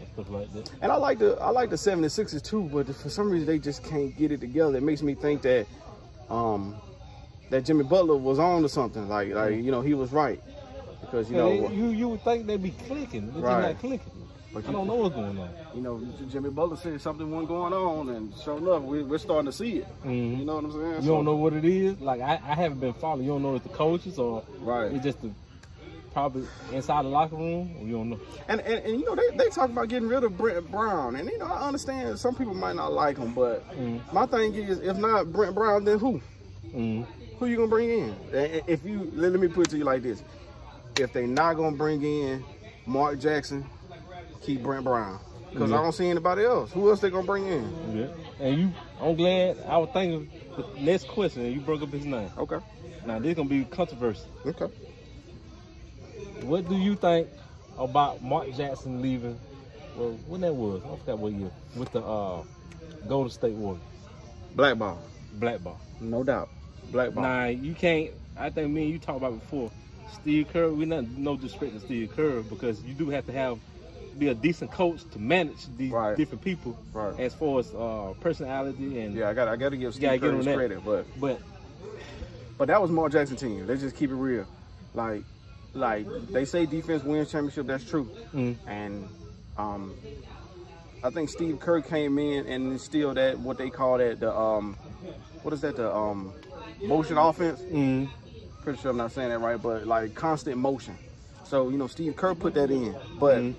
and 0.00 0.08
stuff 0.14 0.30
like 0.30 0.52
that. 0.54 0.70
and 0.82 0.90
I 0.90 0.96
like 0.96 1.18
the 1.20 1.36
I 1.40 1.50
like 1.50 1.70
the 1.70 1.76
76ers 1.76 2.42
too, 2.42 2.68
but 2.72 2.86
for 2.96 3.08
some 3.08 3.30
reason 3.30 3.46
they 3.46 3.58
just 3.58 3.84
can't 3.84 4.16
get 4.16 4.32
it 4.32 4.40
together. 4.40 4.76
It 4.78 4.82
makes 4.82 5.02
me 5.02 5.14
think 5.14 5.42
that, 5.42 5.66
um, 6.30 6.74
that 7.50 7.64
Jimmy 7.64 7.84
Butler 7.84 8.16
was 8.16 8.38
on 8.40 8.62
to 8.62 8.68
something. 8.68 9.08
Like, 9.08 9.32
like 9.32 9.54
you 9.54 9.70
know, 9.70 9.80
he 9.82 9.94
was 9.94 10.10
right 10.12 10.40
because 11.02 11.30
you 11.30 11.36
know. 11.36 11.68
you 11.70 11.90
you 11.90 12.08
would 12.08 12.22
think 12.22 12.46
they'd 12.46 12.62
be 12.62 12.70
clicking. 12.72 13.30
but 13.30 13.42
They're 13.42 13.60
not 13.60 13.78
clicking. 13.78 14.23
But 14.54 14.64
I 14.64 14.68
you- 14.68 14.72
don't 14.72 14.86
know 14.86 14.94
what's 14.94 15.14
going 15.16 15.36
on. 15.38 15.50
you 15.74 15.82
know, 15.82 16.00
Jimmy 16.30 16.48
Butler 16.50 16.76
said 16.76 17.00
something 17.00 17.28
wasn't 17.30 17.48
going 17.48 17.72
on, 17.72 18.08
and 18.10 18.32
sure 18.42 18.56
enough, 18.58 18.82
we, 18.82 19.02
we're 19.02 19.18
starting 19.18 19.46
to 19.50 19.52
see 19.56 19.78
it. 19.78 19.86
Mhm. 20.04 20.38
You 20.38 20.44
know 20.44 20.54
what 20.56 20.64
I'm 20.64 20.72
saying? 20.72 21.02
You 21.02 21.08
don't 21.08 21.24
know 21.24 21.36
what 21.36 21.52
it 21.54 21.64
is. 21.64 22.00
Like 22.00 22.20
I, 22.20 22.34
I 22.34 22.54
haven't 22.54 22.78
been 22.80 22.94
following. 22.94 23.24
You 23.24 23.32
don't 23.32 23.42
know 23.42 23.56
it's 23.56 23.64
the 23.64 23.70
coaches 23.72 24.18
or 24.18 24.42
Right. 24.60 24.92
it's 24.92 25.02
just 25.04 25.20
the 25.22 25.30
probably 26.12 26.46
inside 26.72 27.04
the 27.04 27.08
locker 27.08 27.34
room. 27.34 27.74
Or 27.80 27.84
you 27.84 27.92
don't 27.94 28.10
know. 28.10 28.20
And, 28.46 28.60
and, 28.60 28.84
and 28.84 29.00
you 29.00 29.04
know, 29.04 29.16
they, 29.16 29.36
they 29.36 29.50
talk 29.50 29.68
about 29.70 29.88
getting 29.88 30.06
rid 30.08 30.22
of 30.22 30.38
Brent 30.38 30.70
Brown. 30.70 31.16
And, 31.16 31.28
you 31.28 31.38
know, 31.38 31.46
I 31.46 31.66
understand 31.66 32.16
some 32.20 32.36
people 32.36 32.54
might 32.54 32.76
not 32.76 32.92
like 32.92 33.18
him, 33.18 33.34
but 33.34 33.68
Mm. 33.76 34.00
my 34.12 34.24
thing 34.26 34.54
is, 34.54 34.78
if 34.78 34.96
not 34.96 35.32
Brent 35.32 35.56
Brown, 35.56 35.84
then 35.84 35.98
who? 35.98 36.20
Mm. 36.72 37.04
Who 37.40 37.46
you 37.46 37.56
going 37.56 37.68
to 37.68 37.74
bring 37.74 37.90
in? 37.90 38.14
If 38.32 38.84
you, 38.84 39.10
let, 39.12 39.32
me 39.32 39.48
put 39.48 39.66
it 39.66 39.70
to 39.70 39.76
you 39.78 39.82
like 39.82 40.02
this. 40.04 40.22
If 41.00 41.12
they 41.12 41.26
not 41.26 41.54
going 41.54 41.72
to 41.72 41.76
bring 41.78 42.00
in 42.04 42.44
Mark 42.86 43.18
Jackson, 43.18 43.66
keep 44.44 44.62
Brent 44.62 44.84
Brown. 44.84 45.18
Because 45.50 45.70
Yeah. 45.70 45.78
I 45.78 45.82
don't 45.82 45.92
see 45.92 46.08
anybody 46.08 46.44
else. 46.44 46.72
Who 46.72 46.90
else 46.90 47.00
they 47.00 47.10
going 47.10 47.24
to 47.24 47.26
bring 47.26 47.46
in? 47.46 47.96
Yeah. 47.96 48.44
And 48.44 48.58
you, 48.58 48.72
I'm 49.00 49.14
glad. 49.14 49.58
I 49.68 49.76
was 49.78 49.88
thinking 49.92 50.30
the 50.56 50.80
next 50.80 51.08
question, 51.08 51.50
you 51.52 51.60
broke 51.60 51.82
up 51.82 51.90
his 51.90 52.04
name. 52.04 52.30
Okay. 52.38 52.58
Now 53.06 53.18
this 53.18 53.34
gonna 53.34 53.48
be 53.48 53.64
controversy. 53.64 54.24
Okay. 54.46 54.66
What 56.42 56.68
do 56.68 56.76
you 56.76 56.94
think 56.96 57.28
about 57.78 58.22
Mark 58.22 58.52
Jackson 58.54 59.00
leaving? 59.02 59.38
Well, 59.96 60.12
when 60.26 60.40
that 60.40 60.54
was, 60.54 60.82
I 60.84 60.96
forgot 60.96 61.18
what 61.18 61.32
year. 61.32 61.50
With 61.76 61.92
the 61.92 62.00
uh, 62.00 62.42
Golden 63.06 63.30
State 63.30 63.52
Warriors, 63.54 63.82
Black 64.56 64.78
ball. 64.78 65.00
black 65.34 65.62
ball. 65.62 65.78
No 66.00 66.22
doubt. 66.24 66.48
Black 66.90 67.12
ball. 67.14 67.22
Now 67.24 67.46
you 67.46 67.74
can't. 67.74 68.10
I 68.36 68.50
think 68.50 68.70
me 68.72 68.84
and 68.84 68.92
you 68.92 68.98
talked 68.98 69.18
about 69.18 69.38
before. 69.38 69.70
Steve 70.12 70.48
Kerr. 70.52 70.70
We 70.70 70.84
not 70.86 71.06
no 71.08 71.36
disrespect 71.36 71.74
to 71.74 71.80
Steve 71.80 72.12
Kerr 72.16 72.40
because 72.42 72.82
you 72.82 72.94
do 72.94 73.08
have 73.10 73.26
to 73.26 73.32
have 73.32 73.58
be 74.18 74.28
a 74.28 74.34
decent 74.34 74.70
coach 74.70 75.02
to 75.12 75.18
manage 75.18 75.66
these 75.76 75.92
Right. 75.92 76.16
different 76.16 76.42
people 76.42 76.76
Right. 76.92 77.18
as 77.18 77.34
far 77.34 77.60
as 77.60 77.72
uh, 77.74 78.12
personality 78.20 79.00
and. 79.00 79.14
Yeah, 79.14 79.28
I 79.28 79.34
got 79.34 79.48
I 79.48 79.56
got 79.56 79.70
to 79.70 79.76
give 79.76 79.94
Steve 79.94 80.20
Kerr 80.20 80.42
credit, 80.42 80.84
but 80.84 81.06
But 81.20 81.40
But 82.58 82.68
that 82.68 82.80
was 82.80 82.90
Mark 82.90 83.12
Jackson 83.12 83.36
team. 83.36 83.66
Let's 83.66 83.80
just 83.80 83.96
keep 83.96 84.10
it 84.10 84.14
real. 84.14 84.46
Like, 84.94 85.22
like 85.74 86.06
they 86.32 86.44
say 86.44 86.66
defense 86.66 87.02
wins 87.02 87.30
championship. 87.30 87.66
That's 87.66 87.84
true. 87.84 88.08
mm, 88.34 88.54
And 88.66 89.08
um, 89.58 89.94
I 91.02 91.10
think 91.10 91.28
Steve 91.28 91.58
Kerr 91.58 91.80
came 91.80 92.18
in 92.18 92.46
and 92.46 92.72
instilled 92.72 93.16
that 93.16 93.38
what 93.40 93.58
they 93.58 93.70
call 93.70 93.98
that 93.98 94.20
the 94.20 94.32
um, 94.34 94.76
what 95.42 95.52
is 95.52 95.60
that 95.62 95.76
the 95.76 95.92
um, 95.94 96.32
motion 96.82 97.18
offense. 97.18 97.60
mm, 97.60 98.08
Pretty 98.62 98.80
sure 98.80 98.90
I'm 98.92 98.96
not 98.96 99.12
saying 99.12 99.28
that 99.30 99.40
right, 99.40 99.60
but 99.60 99.86
like 99.86 100.14
constant 100.14 100.56
motion. 100.56 100.96
So 101.44 101.68
you 101.68 101.76
know 101.76 101.86
Steve 101.88 102.16
Kerr 102.16 102.34
put 102.34 102.54
that 102.54 102.70
in, 102.70 102.94
but 103.18 103.42
Mhm. 103.42 103.54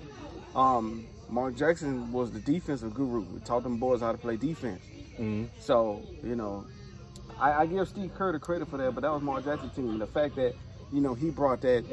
Um, 0.56 1.06
Mark 1.28 1.56
Jackson 1.56 2.10
was 2.12 2.30
the 2.32 2.40
defensive 2.40 2.94
guru. 2.94 3.24
He 3.32 3.38
taught 3.40 3.62
them 3.62 3.76
boys 3.78 4.00
how 4.00 4.12
to 4.12 4.18
play 4.18 4.36
defense. 4.36 4.82
mm, 5.18 5.48
So, 5.60 6.02
you 6.24 6.34
know, 6.36 6.66
I, 7.38 7.52
I 7.52 7.66
give 7.66 7.86
Steve 7.88 8.12
Kerr 8.14 8.32
the 8.32 8.38
credit 8.38 8.68
for 8.68 8.76
that, 8.78 8.94
but 8.94 9.02
that 9.02 9.12
was 9.12 9.22
Mark 9.22 9.44
Jackson 9.44 9.70
team. 9.70 9.98
The 9.98 10.06
fact 10.06 10.36
that, 10.36 10.54
you 10.92 11.00
know, 11.00 11.14
he 11.14 11.30
brought 11.30 11.60
that 11.62 11.84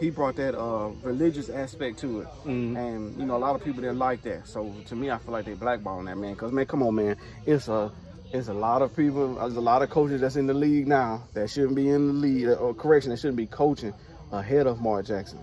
he 0.00 0.10
brought 0.10 0.36
that 0.36 0.58
uh, 0.58 0.88
religious 1.02 1.48
aspect 1.48 1.98
to 2.00 2.20
it. 2.22 2.28
Mhm. 2.44 2.76
And, 2.76 3.16
you 3.16 3.24
know, 3.24 3.36
a 3.36 3.38
lot 3.38 3.54
of 3.54 3.64
people 3.64 3.80
didn't 3.80 3.98
like 3.98 4.22
that. 4.22 4.46
So 4.46 4.74
to 4.86 4.96
me 4.96 5.10
I 5.10 5.18
feel 5.18 5.32
like 5.32 5.44
they 5.46 5.54
blackballing 5.54 6.06
that 6.06 6.18
man. 6.18 6.34
Cause 6.36 6.52
man, 6.52 6.66
come 6.66 6.82
on 6.82 6.94
man. 6.96 7.16
It's 7.46 7.68
a 7.68 7.90
it's 8.32 8.48
a 8.48 8.52
lot 8.54 8.82
of 8.82 8.94
people, 8.94 9.36
there's 9.36 9.56
a 9.56 9.60
lot 9.60 9.80
of 9.82 9.88
coaches 9.88 10.20
that's 10.20 10.36
in 10.36 10.46
the 10.46 10.52
league 10.52 10.86
now 10.86 11.22
that 11.32 11.48
shouldn't 11.48 11.74
be 11.76 11.88
in 11.88 12.08
the 12.08 12.12
league, 12.12 12.46
or 12.48 12.74
correction, 12.74 13.10
that 13.10 13.16
shouldn't 13.18 13.38
be 13.38 13.46
coaching 13.46 13.94
ahead 14.32 14.66
of 14.66 14.82
Mark 14.82 15.06
Jackson. 15.06 15.38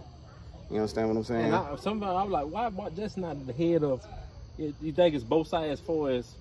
You 0.70 0.78
understand 0.78 1.10
what 1.10 1.18
I'm 1.18 1.24
saying? 1.24 1.46
And 1.46 1.56
I, 1.56 1.76
sometimes 1.76 2.16
I'm 2.18 2.32
like, 2.32 2.48
why 2.48 2.70
Mark 2.70 2.96
Jackson 2.96 3.22
not 3.22 3.46
the 3.46 3.54
head 3.54 3.84
of? 3.84 4.06
You 4.58 4.74
you 4.82 4.92
think 4.94 5.16
it's 5.16 5.24
both 5.24 5.48
sides 5.48 5.80
as 5.80 5.80
far 5.80 6.10
as 6.10 6.34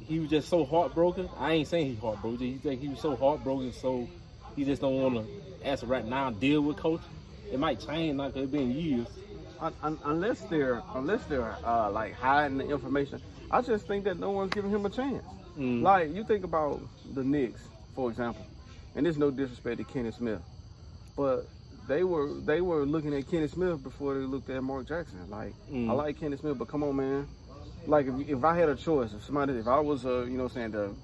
he 0.00 0.18
was 0.18 0.30
just 0.30 0.48
so 0.48 0.64
heartbroken? 0.64 1.28
I 1.38 1.52
ain't 1.52 1.68
saying 1.68 1.86
he's 1.86 1.98
heartbroken. 1.98 2.46
You 2.46 2.58
think 2.58 2.80
he 2.80 2.88
was 2.88 3.00
so 3.00 3.16
heartbroken, 3.16 3.72
so 3.72 4.08
he 4.56 4.64
just 4.64 4.80
don't 4.80 5.00
want 5.00 5.14
to, 5.26 5.66
as 5.68 5.82
of 5.82 5.90
right 5.90 6.04
now, 6.04 6.30
deal 6.30 6.62
with 6.62 6.76
coach. 6.76 7.00
It 7.50 7.58
might 7.58 7.80
change, 7.80 8.16
like 8.16 8.34
it's 8.34 8.50
been 8.50 8.72
years. 8.72 9.06
Un- 9.60 9.74
un- 9.82 9.98
unless 10.04 10.40
they're 10.42 10.82
unless 10.94 11.24
they're 11.26 11.56
uh, 11.64 11.90
like 11.90 12.14
hiding 12.14 12.58
the 12.58 12.68
information, 12.68 13.20
I 13.50 13.62
just 13.62 13.86
think 13.86 14.04
that 14.04 14.18
no 14.18 14.30
one's 14.30 14.52
giving 14.52 14.70
him 14.70 14.84
a 14.84 14.90
chance. 14.90 15.24
Mm. 15.58 15.82
Like 15.82 16.12
you 16.12 16.24
think 16.24 16.44
about 16.44 16.80
the 17.14 17.22
Knicks, 17.22 17.62
for 17.94 18.10
example, 18.10 18.44
and 18.94 19.06
there's 19.06 19.16
no 19.16 19.30
disrespect 19.30 19.78
to 19.78 19.84
Kenny 19.84 20.10
Smith, 20.10 20.40
but 21.16 21.46
they 21.88 22.04
were 22.04 22.32
they 22.44 22.60
were 22.60 22.84
looking 22.84 23.14
at 23.14 23.28
Kenny 23.30 23.48
Smith 23.48 23.82
before 23.82 24.14
they 24.14 24.20
looked 24.24 24.50
at 24.50 24.62
Mark 24.62 24.86
Jackson. 24.88 25.18
Like 25.30 25.54
Mm. 25.70 25.90
I 25.90 25.92
like 25.92 26.18
Kenny 26.20 26.36
Smith, 26.36 26.58
but 26.58 26.68
come 26.68 26.82
on, 26.82 26.96
man. 26.96 27.26
Like 27.86 28.06
if, 28.06 28.28
if 28.28 28.44
I 28.44 28.56
had 28.56 28.68
a 28.68 28.74
choice, 28.76 29.12
if 29.12 29.24
somebody, 29.24 29.52
if 29.54 29.66
I 29.68 29.78
was 29.80 30.04
uh, 30.04 30.22
you 30.28 30.36
know 30.38 30.48
saying 30.48 30.72
the 30.72 30.94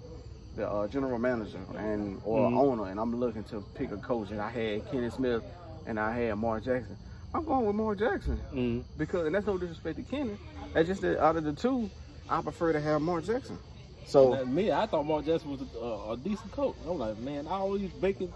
the 0.57 0.69
uh, 0.69 0.87
general 0.89 1.19
manager 1.19 1.59
and 1.77 2.21
or 2.25 2.51
Mhm. 2.51 2.59
owner, 2.59 2.91
and 2.91 3.01
I'm 3.01 3.15
looking 3.19 3.45
to 3.45 3.65
pick 3.75 3.91
a 3.93 3.97
coach, 3.97 4.31
and 4.31 4.41
I 4.41 4.51
had 4.51 4.91
Kenny 4.91 5.09
Smith 5.11 5.43
and 5.87 5.99
I 5.99 6.13
had 6.15 6.35
Mark 6.37 6.65
Jackson, 6.65 6.97
I'm 7.35 7.45
going 7.45 7.67
with 7.67 7.75
Mark 7.75 7.99
Jackson 7.99 8.39
Mm. 8.53 8.83
because 8.99 9.27
and 9.27 9.35
that's 9.35 9.47
no 9.47 9.57
disrespect 9.59 9.97
to 9.97 10.03
Kenny. 10.03 10.37
That's 10.75 10.89
just 10.89 11.01
that 11.03 11.21
out 11.23 11.37
of 11.37 11.45
the 11.45 11.53
two, 11.53 11.89
I 12.29 12.41
prefer 12.43 12.73
to 12.73 12.81
have 12.81 13.01
Mark 13.03 13.25
Jackson. 13.25 13.59
So 14.05 14.45
me, 14.45 14.71
I 14.73 14.87
thought 14.87 15.05
Mark 15.07 15.25
Jackson 15.25 15.51
was 15.53 15.61
a, 15.81 16.13
a 16.13 16.17
decent 16.17 16.51
coach. 16.53 16.75
I'm 16.89 16.99
like, 16.99 17.19
man, 17.19 17.47
I 17.47 17.53
always 17.53 17.91
making 18.01 18.33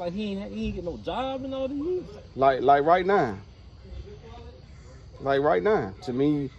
like 0.00 0.12
he 0.12 0.32
ain't 0.32 0.52
he 0.52 0.66
ain't 0.66 0.74
get 0.76 0.84
no 0.84 0.96
job 0.98 1.44
in 1.44 1.52
all 1.54 1.68
these 1.68 1.78
years. 1.84 2.04
like 2.34 2.60
like 2.62 2.84
right 2.84 3.06
now, 3.06 3.36
like 5.20 5.40
right 5.42 5.62
now, 5.62 5.92
to 6.04 6.12
me, 6.12 6.50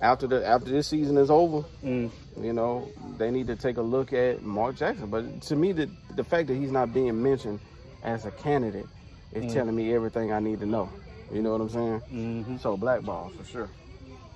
after 0.00 0.26
the 0.26 0.46
after 0.46 0.70
this 0.70 0.86
season 0.86 1.18
is 1.18 1.30
over, 1.30 1.66
Mm. 1.84 2.10
you 2.40 2.52
know, 2.52 2.88
they 3.18 3.30
need 3.30 3.48
to 3.48 3.56
take 3.56 3.76
a 3.76 3.82
look 3.82 4.12
at 4.12 4.42
Mark 4.42 4.76
Jackson. 4.76 5.08
But 5.10 5.42
to 5.42 5.56
me, 5.56 5.72
the 5.72 5.90
the 6.14 6.24
fact 6.24 6.48
that 6.48 6.54
he's 6.54 6.70
not 6.70 6.94
being 6.94 7.20
mentioned 7.22 7.60
as 8.02 8.24
a 8.24 8.30
candidate 8.30 8.86
is 9.32 9.44
Mm. 9.46 9.52
telling 9.52 9.74
me 9.76 9.92
everything 9.92 10.32
I 10.32 10.38
need 10.38 10.60
to 10.60 10.66
know. 10.66 10.88
You 11.32 11.42
know 11.42 11.52
what 11.52 11.60
I'm 11.62 11.68
saying? 11.70 12.00
Mm-hmm. 12.12 12.56
So 12.58 12.76
blackball 12.76 13.30
for 13.30 13.44
sure. 13.44 13.68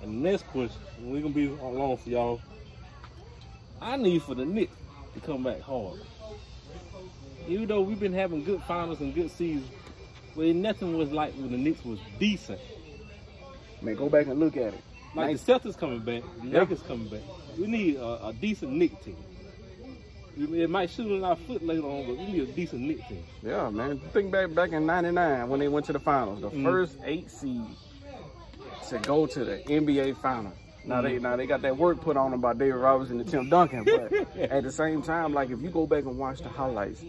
And 0.01 0.13
the 0.25 0.29
next 0.31 0.47
question, 0.47 0.81
we're 1.01 1.21
gonna 1.21 1.33
be 1.33 1.47
along 1.47 1.97
for 1.97 2.09
y'all. 2.09 2.41
I 3.81 3.95
need 3.95 4.21
for 4.23 4.35
the 4.35 4.43
Knicks 4.45 4.75
to 5.13 5.19
come 5.21 5.43
back 5.43 5.61
hard. 5.61 6.01
Even 7.49 7.67
though 7.67 7.81
we've 7.81 7.99
been 7.99 8.13
having 8.13 8.43
good 8.43 8.61
finals 8.63 8.99
and 9.01 9.13
good 9.13 9.31
seasons, 9.31 9.67
but 10.35 10.45
nothing 10.47 10.97
was 10.97 11.11
like 11.11 11.33
when 11.33 11.51
the 11.51 11.57
Knicks 11.57 11.83
was 11.83 11.99
decent. 12.19 12.59
Man, 13.81 13.95
go 13.95 14.07
back 14.07 14.27
and 14.27 14.39
look 14.39 14.55
at 14.55 14.73
it. 14.73 14.81
Like 15.15 15.35
the 15.43 15.51
Celtics 15.53 15.75
coming 15.77 15.99
back, 15.99 16.21
the 16.43 16.47
Yeah. 16.49 16.59
Lakers 16.59 16.81
coming 16.83 17.07
back. 17.09 17.21
We 17.57 17.65
need 17.67 17.95
a, 17.95 18.27
a 18.27 18.33
decent 18.33 18.71
Knicks 18.73 19.03
team. 19.03 19.17
It 20.37 20.69
might 20.69 20.89
shoot 20.89 21.11
in 21.11 21.23
our 21.23 21.35
foot 21.35 21.65
later 21.65 21.81
on, 21.83 22.05
but 22.05 22.17
we 22.17 22.31
need 22.31 22.41
a 22.43 22.51
decent 22.51 22.81
Knicks 22.81 23.07
team. 23.09 23.23
Yeah, 23.41 23.69
man. 23.71 23.99
Think 24.13 24.31
back 24.31 24.53
back 24.53 24.71
in 24.71 24.85
'99 24.85 25.49
when 25.49 25.59
they 25.59 25.67
went 25.67 25.85
to 25.87 25.93
the 25.93 25.99
finals, 25.99 26.41
the 26.41 26.49
Mhm. 26.51 26.63
first 26.63 26.97
eight 27.03 27.29
seed 27.31 27.65
to 28.89 28.99
go 28.99 29.25
to 29.25 29.43
the 29.43 29.57
NBA 29.69 30.13
finals. 30.21 30.53
Now 30.85 31.01
they 31.01 31.17
now 31.19 31.35
they 31.35 31.45
got 31.47 31.61
that 31.63 31.75
work 31.77 31.99
put 32.01 32.15
on 32.15 32.31
them 32.31 32.39
by 32.41 32.53
David 32.53 32.75
Robinson 32.75 33.19
and 33.19 33.27
Tim 33.29 33.49
Duncan, 33.49 33.83
but 33.83 34.13
at 34.37 34.63
the 34.63 34.71
same 34.71 35.01
time, 35.01 35.33
like 35.33 35.49
if 35.49 35.61
you 35.61 35.69
go 35.69 35.85
back 35.87 36.05
and 36.05 36.17
watch 36.17 36.39
the 36.39 36.49
highlights, 36.49 37.03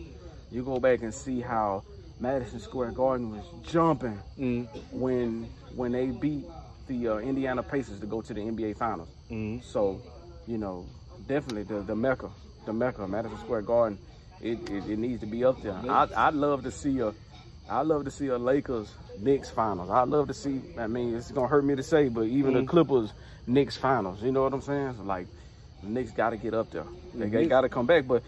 you 0.51 0.63
go 0.63 0.79
back 0.81 1.03
and 1.03 1.13
see 1.15 1.41
how 1.41 1.83
Madison 2.19 2.61
Square 2.61 2.93
Garden 2.93 3.31
was 3.31 3.45
jumping 3.63 4.19
Mm. 4.39 4.67
when 4.93 5.49
when 5.75 5.93
they 5.93 6.07
beat 6.07 6.45
the 6.89 7.09
uh, 7.09 7.17
Indiana 7.19 7.63
Pacers 7.63 8.01
to 8.01 8.07
go 8.07 8.21
to 8.21 8.35
the 8.35 8.41
NBA 8.41 8.77
finals. 8.77 9.09
Mm. 9.31 9.63
So, 9.63 10.01
you 10.49 10.59
know, 10.59 10.85
definitely 11.29 11.63
the, 11.63 11.83
the 11.83 11.95
Mecca, 11.95 12.29
the 12.67 12.73
Mecca, 12.73 13.07
Madison 13.07 13.39
Square 13.39 13.63
Garden, 13.63 13.99
it, 14.41 14.59
it, 14.69 14.89
it 14.91 14.99
needs 14.99 15.21
to 15.21 15.27
be 15.27 15.45
up 15.45 15.63
there. 15.63 15.75
I'd, 15.89 16.13
I'd 16.13 16.35
love 16.35 16.65
to 16.65 16.73
see 16.73 16.99
a, 16.99 17.13
I'd 17.71 17.87
love 17.87 18.05
to 18.07 18.11
see 18.11 18.27
a 18.27 18.39
Lakers 18.39 18.93
Knicks 19.21 19.49
finals. 19.51 19.89
I'd 19.91 20.09
love 20.09 20.27
to 20.29 20.35
see. 20.35 20.61
I 20.79 20.89
mean, 20.89 21.15
it's 21.15 21.31
gonna 21.31 21.47
hurt 21.47 21.65
me 21.65 21.77
to 21.77 21.83
say, 21.83 22.09
but 22.09 22.23
even 22.23 22.55
the 22.55 22.61
Mhm. 22.63 22.69
Clippers 22.69 23.13
Knicks 23.47 23.77
finals. 23.77 24.21
You 24.23 24.33
know 24.33 24.43
what 24.43 24.53
I'm 24.53 24.61
saying? 24.63 24.95
So 24.99 25.05
like, 25.05 25.29
the 25.83 25.89
Knicks 25.89 26.11
got 26.11 26.31
to 26.31 26.37
get 26.37 26.53
up 26.55 26.71
there. 26.73 26.85
They, 27.15 27.27
Mhm. 27.29 27.49
got 27.49 27.61
to 27.63 27.69
come 27.69 27.87
back, 27.87 28.07
but. 28.09 28.23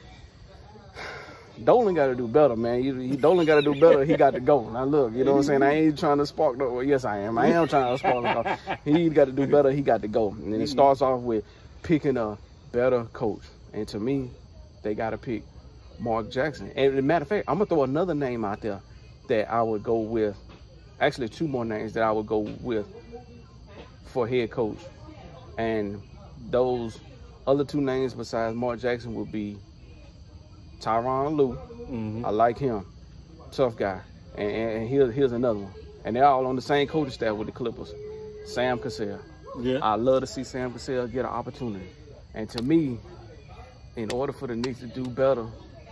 Dolan 1.63 1.95
got 1.95 2.07
to 2.07 2.15
do 2.15 2.27
better, 2.27 2.57
man. 2.57 2.83
He, 2.83 3.17
Dolan 3.17 3.47
got 3.47 3.57
to 3.57 3.63
do 3.63 3.79
better. 3.79 4.05
He 4.05 4.17
got 4.17 4.33
to 4.33 4.41
go. 4.41 4.69
Now 4.71 4.85
look, 4.85 5.13
you 5.15 5.25
know 5.25 5.33
what 5.33 5.39
I'm 5.39 5.45
saying? 5.45 5.63
I 5.63 5.73
ain't 5.75 5.99
trying 5.99 6.19
to 6.19 6.27
spark 6.27 6.57
no. 6.57 6.71
Well, 6.71 6.83
yes, 6.83 7.05
I 7.05 7.19
am. 7.19 7.39
I 7.39 7.49
am 7.49 7.69
trying 7.69 7.95
to 7.95 7.99
spark. 7.99 8.25
No, 8.25 8.57
he 8.85 9.09
got 9.09 9.27
to 9.27 9.33
do 9.33 9.47
better. 9.47 9.71
He 9.71 9.83
got 9.83 10.03
to 10.03 10.09
go. 10.09 10.31
And 10.31 10.55
it 10.55 10.69
starts 10.69 11.03
off 11.03 11.21
with 11.21 11.45
picking 11.83 12.17
a 12.17 12.39
better 12.73 13.05
coach. 13.13 13.43
And 13.73 13.87
to 13.89 14.01
me, 14.01 14.31
they 14.83 14.95
got 14.95 15.11
to 15.11 15.19
pick 15.19 15.45
Mark 15.99 16.31
Jackson. 16.31 16.73
And 16.75 16.93
as 16.93 16.99
a 16.99 17.03
matter 17.03 17.23
of 17.23 17.29
fact, 17.29 17.45
I'm 17.49 17.57
gonna 17.57 17.67
throw 17.67 17.85
another 17.85 18.15
name 18.15 18.45
out 18.45 18.61
there 18.61 18.81
that 19.29 19.51
I 19.51 19.63
would 19.63 19.83
go 19.83 20.01
with. 20.01 20.37
Actually, 21.01 21.29
two 21.29 21.49
more 21.49 21.65
names 21.65 21.93
that 21.95 22.03
I 22.03 22.13
would 22.13 22.27
go 22.27 22.39
with 22.39 22.87
for 24.07 24.27
head 24.27 24.51
coach. 24.51 24.79
And 25.59 26.03
those 26.51 26.99
other 27.47 27.65
two 27.65 27.81
names 27.81 28.15
besides 28.15 28.57
Mark 28.57 28.81
Jackson 28.81 29.15
would 29.15 29.33
be 29.33 29.59
Tyronn 30.83 31.37
Lue. 31.37 31.59
Mm. 31.91 32.25
I 32.25 32.31
like 32.31 32.59
him. 32.59 32.85
Tough 33.53 33.77
guy. 33.77 34.01
And, 34.37 34.51
and 34.51 34.89
here's, 34.89 35.15
here's 35.15 35.33
another 35.33 35.61
one. 35.61 35.73
And 36.05 36.17
they're 36.17 36.25
all 36.25 36.47
on 36.47 36.57
the 36.57 36.63
same 36.63 36.89
coaching 36.89 37.13
staff 37.13 37.37
with 37.37 37.47
the 37.47 37.53
Clippers. 37.53 37.95
Sam 38.47 38.79
Cassell. 38.79 39.21
Yeah. 39.61 39.79
I 39.83 39.95
love 39.95 40.23
to 40.23 40.27
see 40.27 40.43
Sam 40.45 40.73
Cassell 40.73 41.07
get 41.07 41.21
an 41.21 41.27
opportunity. 41.27 41.87
And 42.35 42.49
to 42.51 42.63
me, 42.63 42.99
in 43.97 44.11
order 44.11 44.33
for 44.33 44.49
the 44.49 44.57
Knicks 44.57 44.81
to 44.81 44.87
do 44.87 45.05
better, 45.05 45.47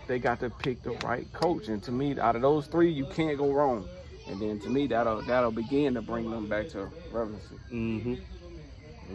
they 0.09 0.19
got 0.19 0.41
to 0.41 0.51
pick 0.51 0.83
the 0.83 0.93
right 1.05 1.31
coach. 1.33 1.69
And 1.69 1.83
to 1.85 1.93
me, 1.93 2.19
out 2.19 2.35
of 2.35 2.43
those 2.43 2.67
three, 2.67 2.91
you 2.91 3.07
can't 3.15 3.39
go 3.39 3.53
wrong. 3.53 3.87
And 4.29 4.41
then 4.41 4.59
to 4.61 4.69
me, 4.69 4.87
that'll 4.87 5.23
that'll 5.23 5.51
begin 5.51 5.95
to 5.95 6.03
bring 6.03 6.31
them 6.31 6.49
back 6.49 6.69
to 6.71 6.89
relevancy. 7.13 7.57
Mm-hmm. 7.73 8.15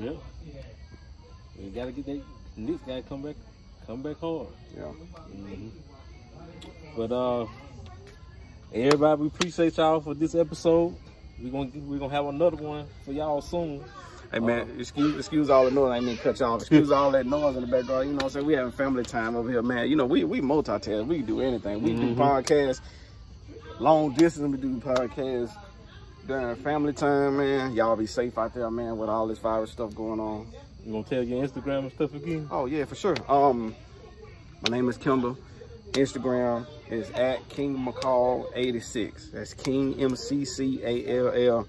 Yeah. 0.04 0.12
You 1.60 1.70
gotta 1.74 1.92
get 1.92 2.06
that 2.06 2.22
Knicks 2.58 2.82
gotta 2.86 3.02
come 3.02 3.22
back 3.22 3.36
come 3.88 4.02
back 4.02 4.20
hard. 4.20 4.48
Yeah. 4.76 4.92
Mhm. 5.36 5.70
But 6.98 7.12
uh 7.12 7.46
everybody 8.74 9.22
we 9.22 9.28
appreciate 9.28 9.78
y'all 9.78 10.00
for 10.02 10.14
this 10.14 10.36
episode. 10.36 10.96
We're 11.42 11.52
gonna 11.52 11.72
we're 11.76 12.00
gonna 12.00 12.14
have 12.14 12.26
another 12.26 12.58
one 12.58 12.88
for 13.04 13.12
y'all 13.12 13.42
soon. 13.42 13.84
Hey 14.32 14.40
man, 14.40 14.76
excuse 14.80 15.18
excuse 15.18 15.50
all 15.50 15.66
the 15.66 15.72
noise. 15.72 15.92
I 15.92 16.00
mean 16.00 16.18
cut 16.18 16.40
y'all 16.40 16.54
off. 16.54 16.62
Excuse 16.62 16.92
all 16.92 17.12
that 17.12 17.26
noise 17.26 17.56
in 17.56 17.62
the 17.62 17.68
background. 17.68 18.06
You 18.08 18.12
know 18.14 18.18
what 18.18 18.24
I'm 18.24 18.30
saying? 18.32 18.46
We 18.46 18.54
having 18.54 18.72
family 18.72 19.04
time 19.04 19.36
over 19.36 19.50
here, 19.50 19.62
man. 19.62 19.90
You 19.90 19.96
know, 19.96 20.06
we 20.06 20.24
we 20.24 20.42
multitask. 20.42 21.06
We 21.06 21.18
can 21.18 21.26
do 21.26 21.42
anything. 21.42 21.82
We 21.84 21.94
do 21.94 22.16
Mhm. 22.16 22.16
podcasts, 22.16 22.82
long 23.80 24.14
distance. 24.14 24.52
We 24.52 24.58
do 24.62 24.78
podcasts 24.80 25.52
during 26.28 26.56
family 26.58 26.94
time, 26.94 27.38
man. 27.38 27.74
Y'all 27.74 27.96
be 27.96 28.08
safe 28.08 28.38
out 28.38 28.54
there, 28.56 28.72
man, 28.72 28.98
with 28.98 29.10
all 29.10 29.28
this 29.28 29.38
virus 29.40 29.72
stuff 29.72 29.94
going 29.94 30.20
on. 30.20 30.48
You 30.86 30.92
gonna 30.92 31.04
tell 31.04 31.24
your 31.24 31.44
Instagram 31.44 31.80
and 31.80 31.92
stuff 31.92 32.14
again? 32.14 32.48
Oh 32.52 32.68
yeah, 32.68 32.86
for 32.86 32.94
sure. 32.94 33.16
Um, 33.28 33.74
my 34.62 34.78
name 34.78 34.88
is 34.88 34.98
Kendall. 34.98 35.36
Instagram 35.94 36.68
is 36.92 37.10
at 37.12 37.48
King 37.50 37.76
McCall 37.76 38.46
86. 38.54 39.30
That's 39.30 39.56
King 39.56 40.00
M 40.00 40.16
C 40.16 40.46
C 40.46 40.82
A 40.84 41.20
L 41.20 41.30
L 41.30 41.68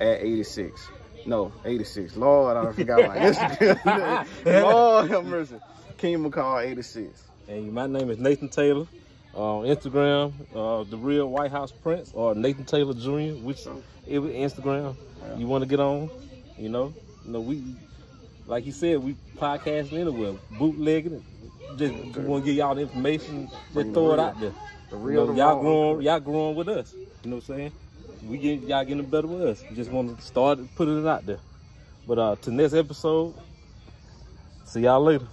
at 0.00 0.22
86. 0.22 0.88
No, 1.26 1.52
86. 1.64 2.16
Lord, 2.16 2.56
I 2.56 2.72
forgot 2.72 3.06
my 3.06 3.16
Instagram. 3.18 4.62
Lord 4.62 5.10
have 5.10 5.24
mercy. 5.26 5.56
King 5.98 6.24
McCall 6.30 6.64
86. 6.66 7.24
And 7.48 7.70
my 7.72 7.86
name 7.86 8.08
is 8.08 8.18
Nathan 8.18 8.48
Taylor. 8.48 8.86
On 9.34 9.64
Instagram, 9.64 10.32
uh, 10.54 10.84
the 10.84 10.96
real 10.96 11.28
White 11.28 11.50
House 11.50 11.72
Prince 11.72 12.12
or 12.14 12.34
Nathan 12.34 12.64
Taylor 12.64 12.94
Jr. 12.94 13.38
Which 13.42 13.66
Instagram 14.06 14.96
you 15.36 15.46
want 15.46 15.64
to 15.64 15.68
get 15.68 15.80
on, 15.80 16.10
you 16.58 16.68
know, 16.70 16.94
you 17.24 17.32
know 17.32 17.40
we 17.40 17.62
like 18.46 18.66
you 18.66 18.72
said 18.72 18.98
we 18.98 19.16
podcasting 19.36 19.98
anywhere, 20.00 20.34
bootlegging 20.58 21.14
it. 21.14 21.22
Just 21.78 21.94
want 22.18 22.44
to 22.44 22.50
give 22.50 22.56
y'all 22.56 22.74
the 22.74 22.82
information, 22.82 23.48
just 23.72 23.92
throw 23.92 24.12
it 24.12 24.18
out 24.20 24.38
there. 24.40 24.52
The 24.90 24.96
You 25.10 25.20
real 25.20 25.26
know, 25.26 25.32
y'all 25.34 25.56
raw. 25.56 25.60
growing, 25.60 26.02
y'all 26.02 26.20
growing 26.20 26.56
with 26.56 26.68
us. 26.68 26.92
You 27.22 27.30
know 27.30 27.36
what 27.36 27.48
I'm 27.48 27.56
saying? 27.56 27.72
We 28.22 28.38
get 28.38 28.62
y'all 28.62 28.84
getting 28.84 29.04
better 29.06 29.26
with 29.26 29.42
us. 29.42 29.64
Just 29.74 29.90
want 29.90 30.16
to 30.18 30.22
start 30.24 30.58
putting 30.76 31.00
it 31.00 31.06
out 31.08 31.24
there. 31.26 31.38
But 32.06 32.18
uh, 32.18 32.36
to 32.42 32.50
next 32.50 32.74
episode, 32.74 33.34
see 34.64 34.80
y'all 34.82 35.02
later. 35.02 35.26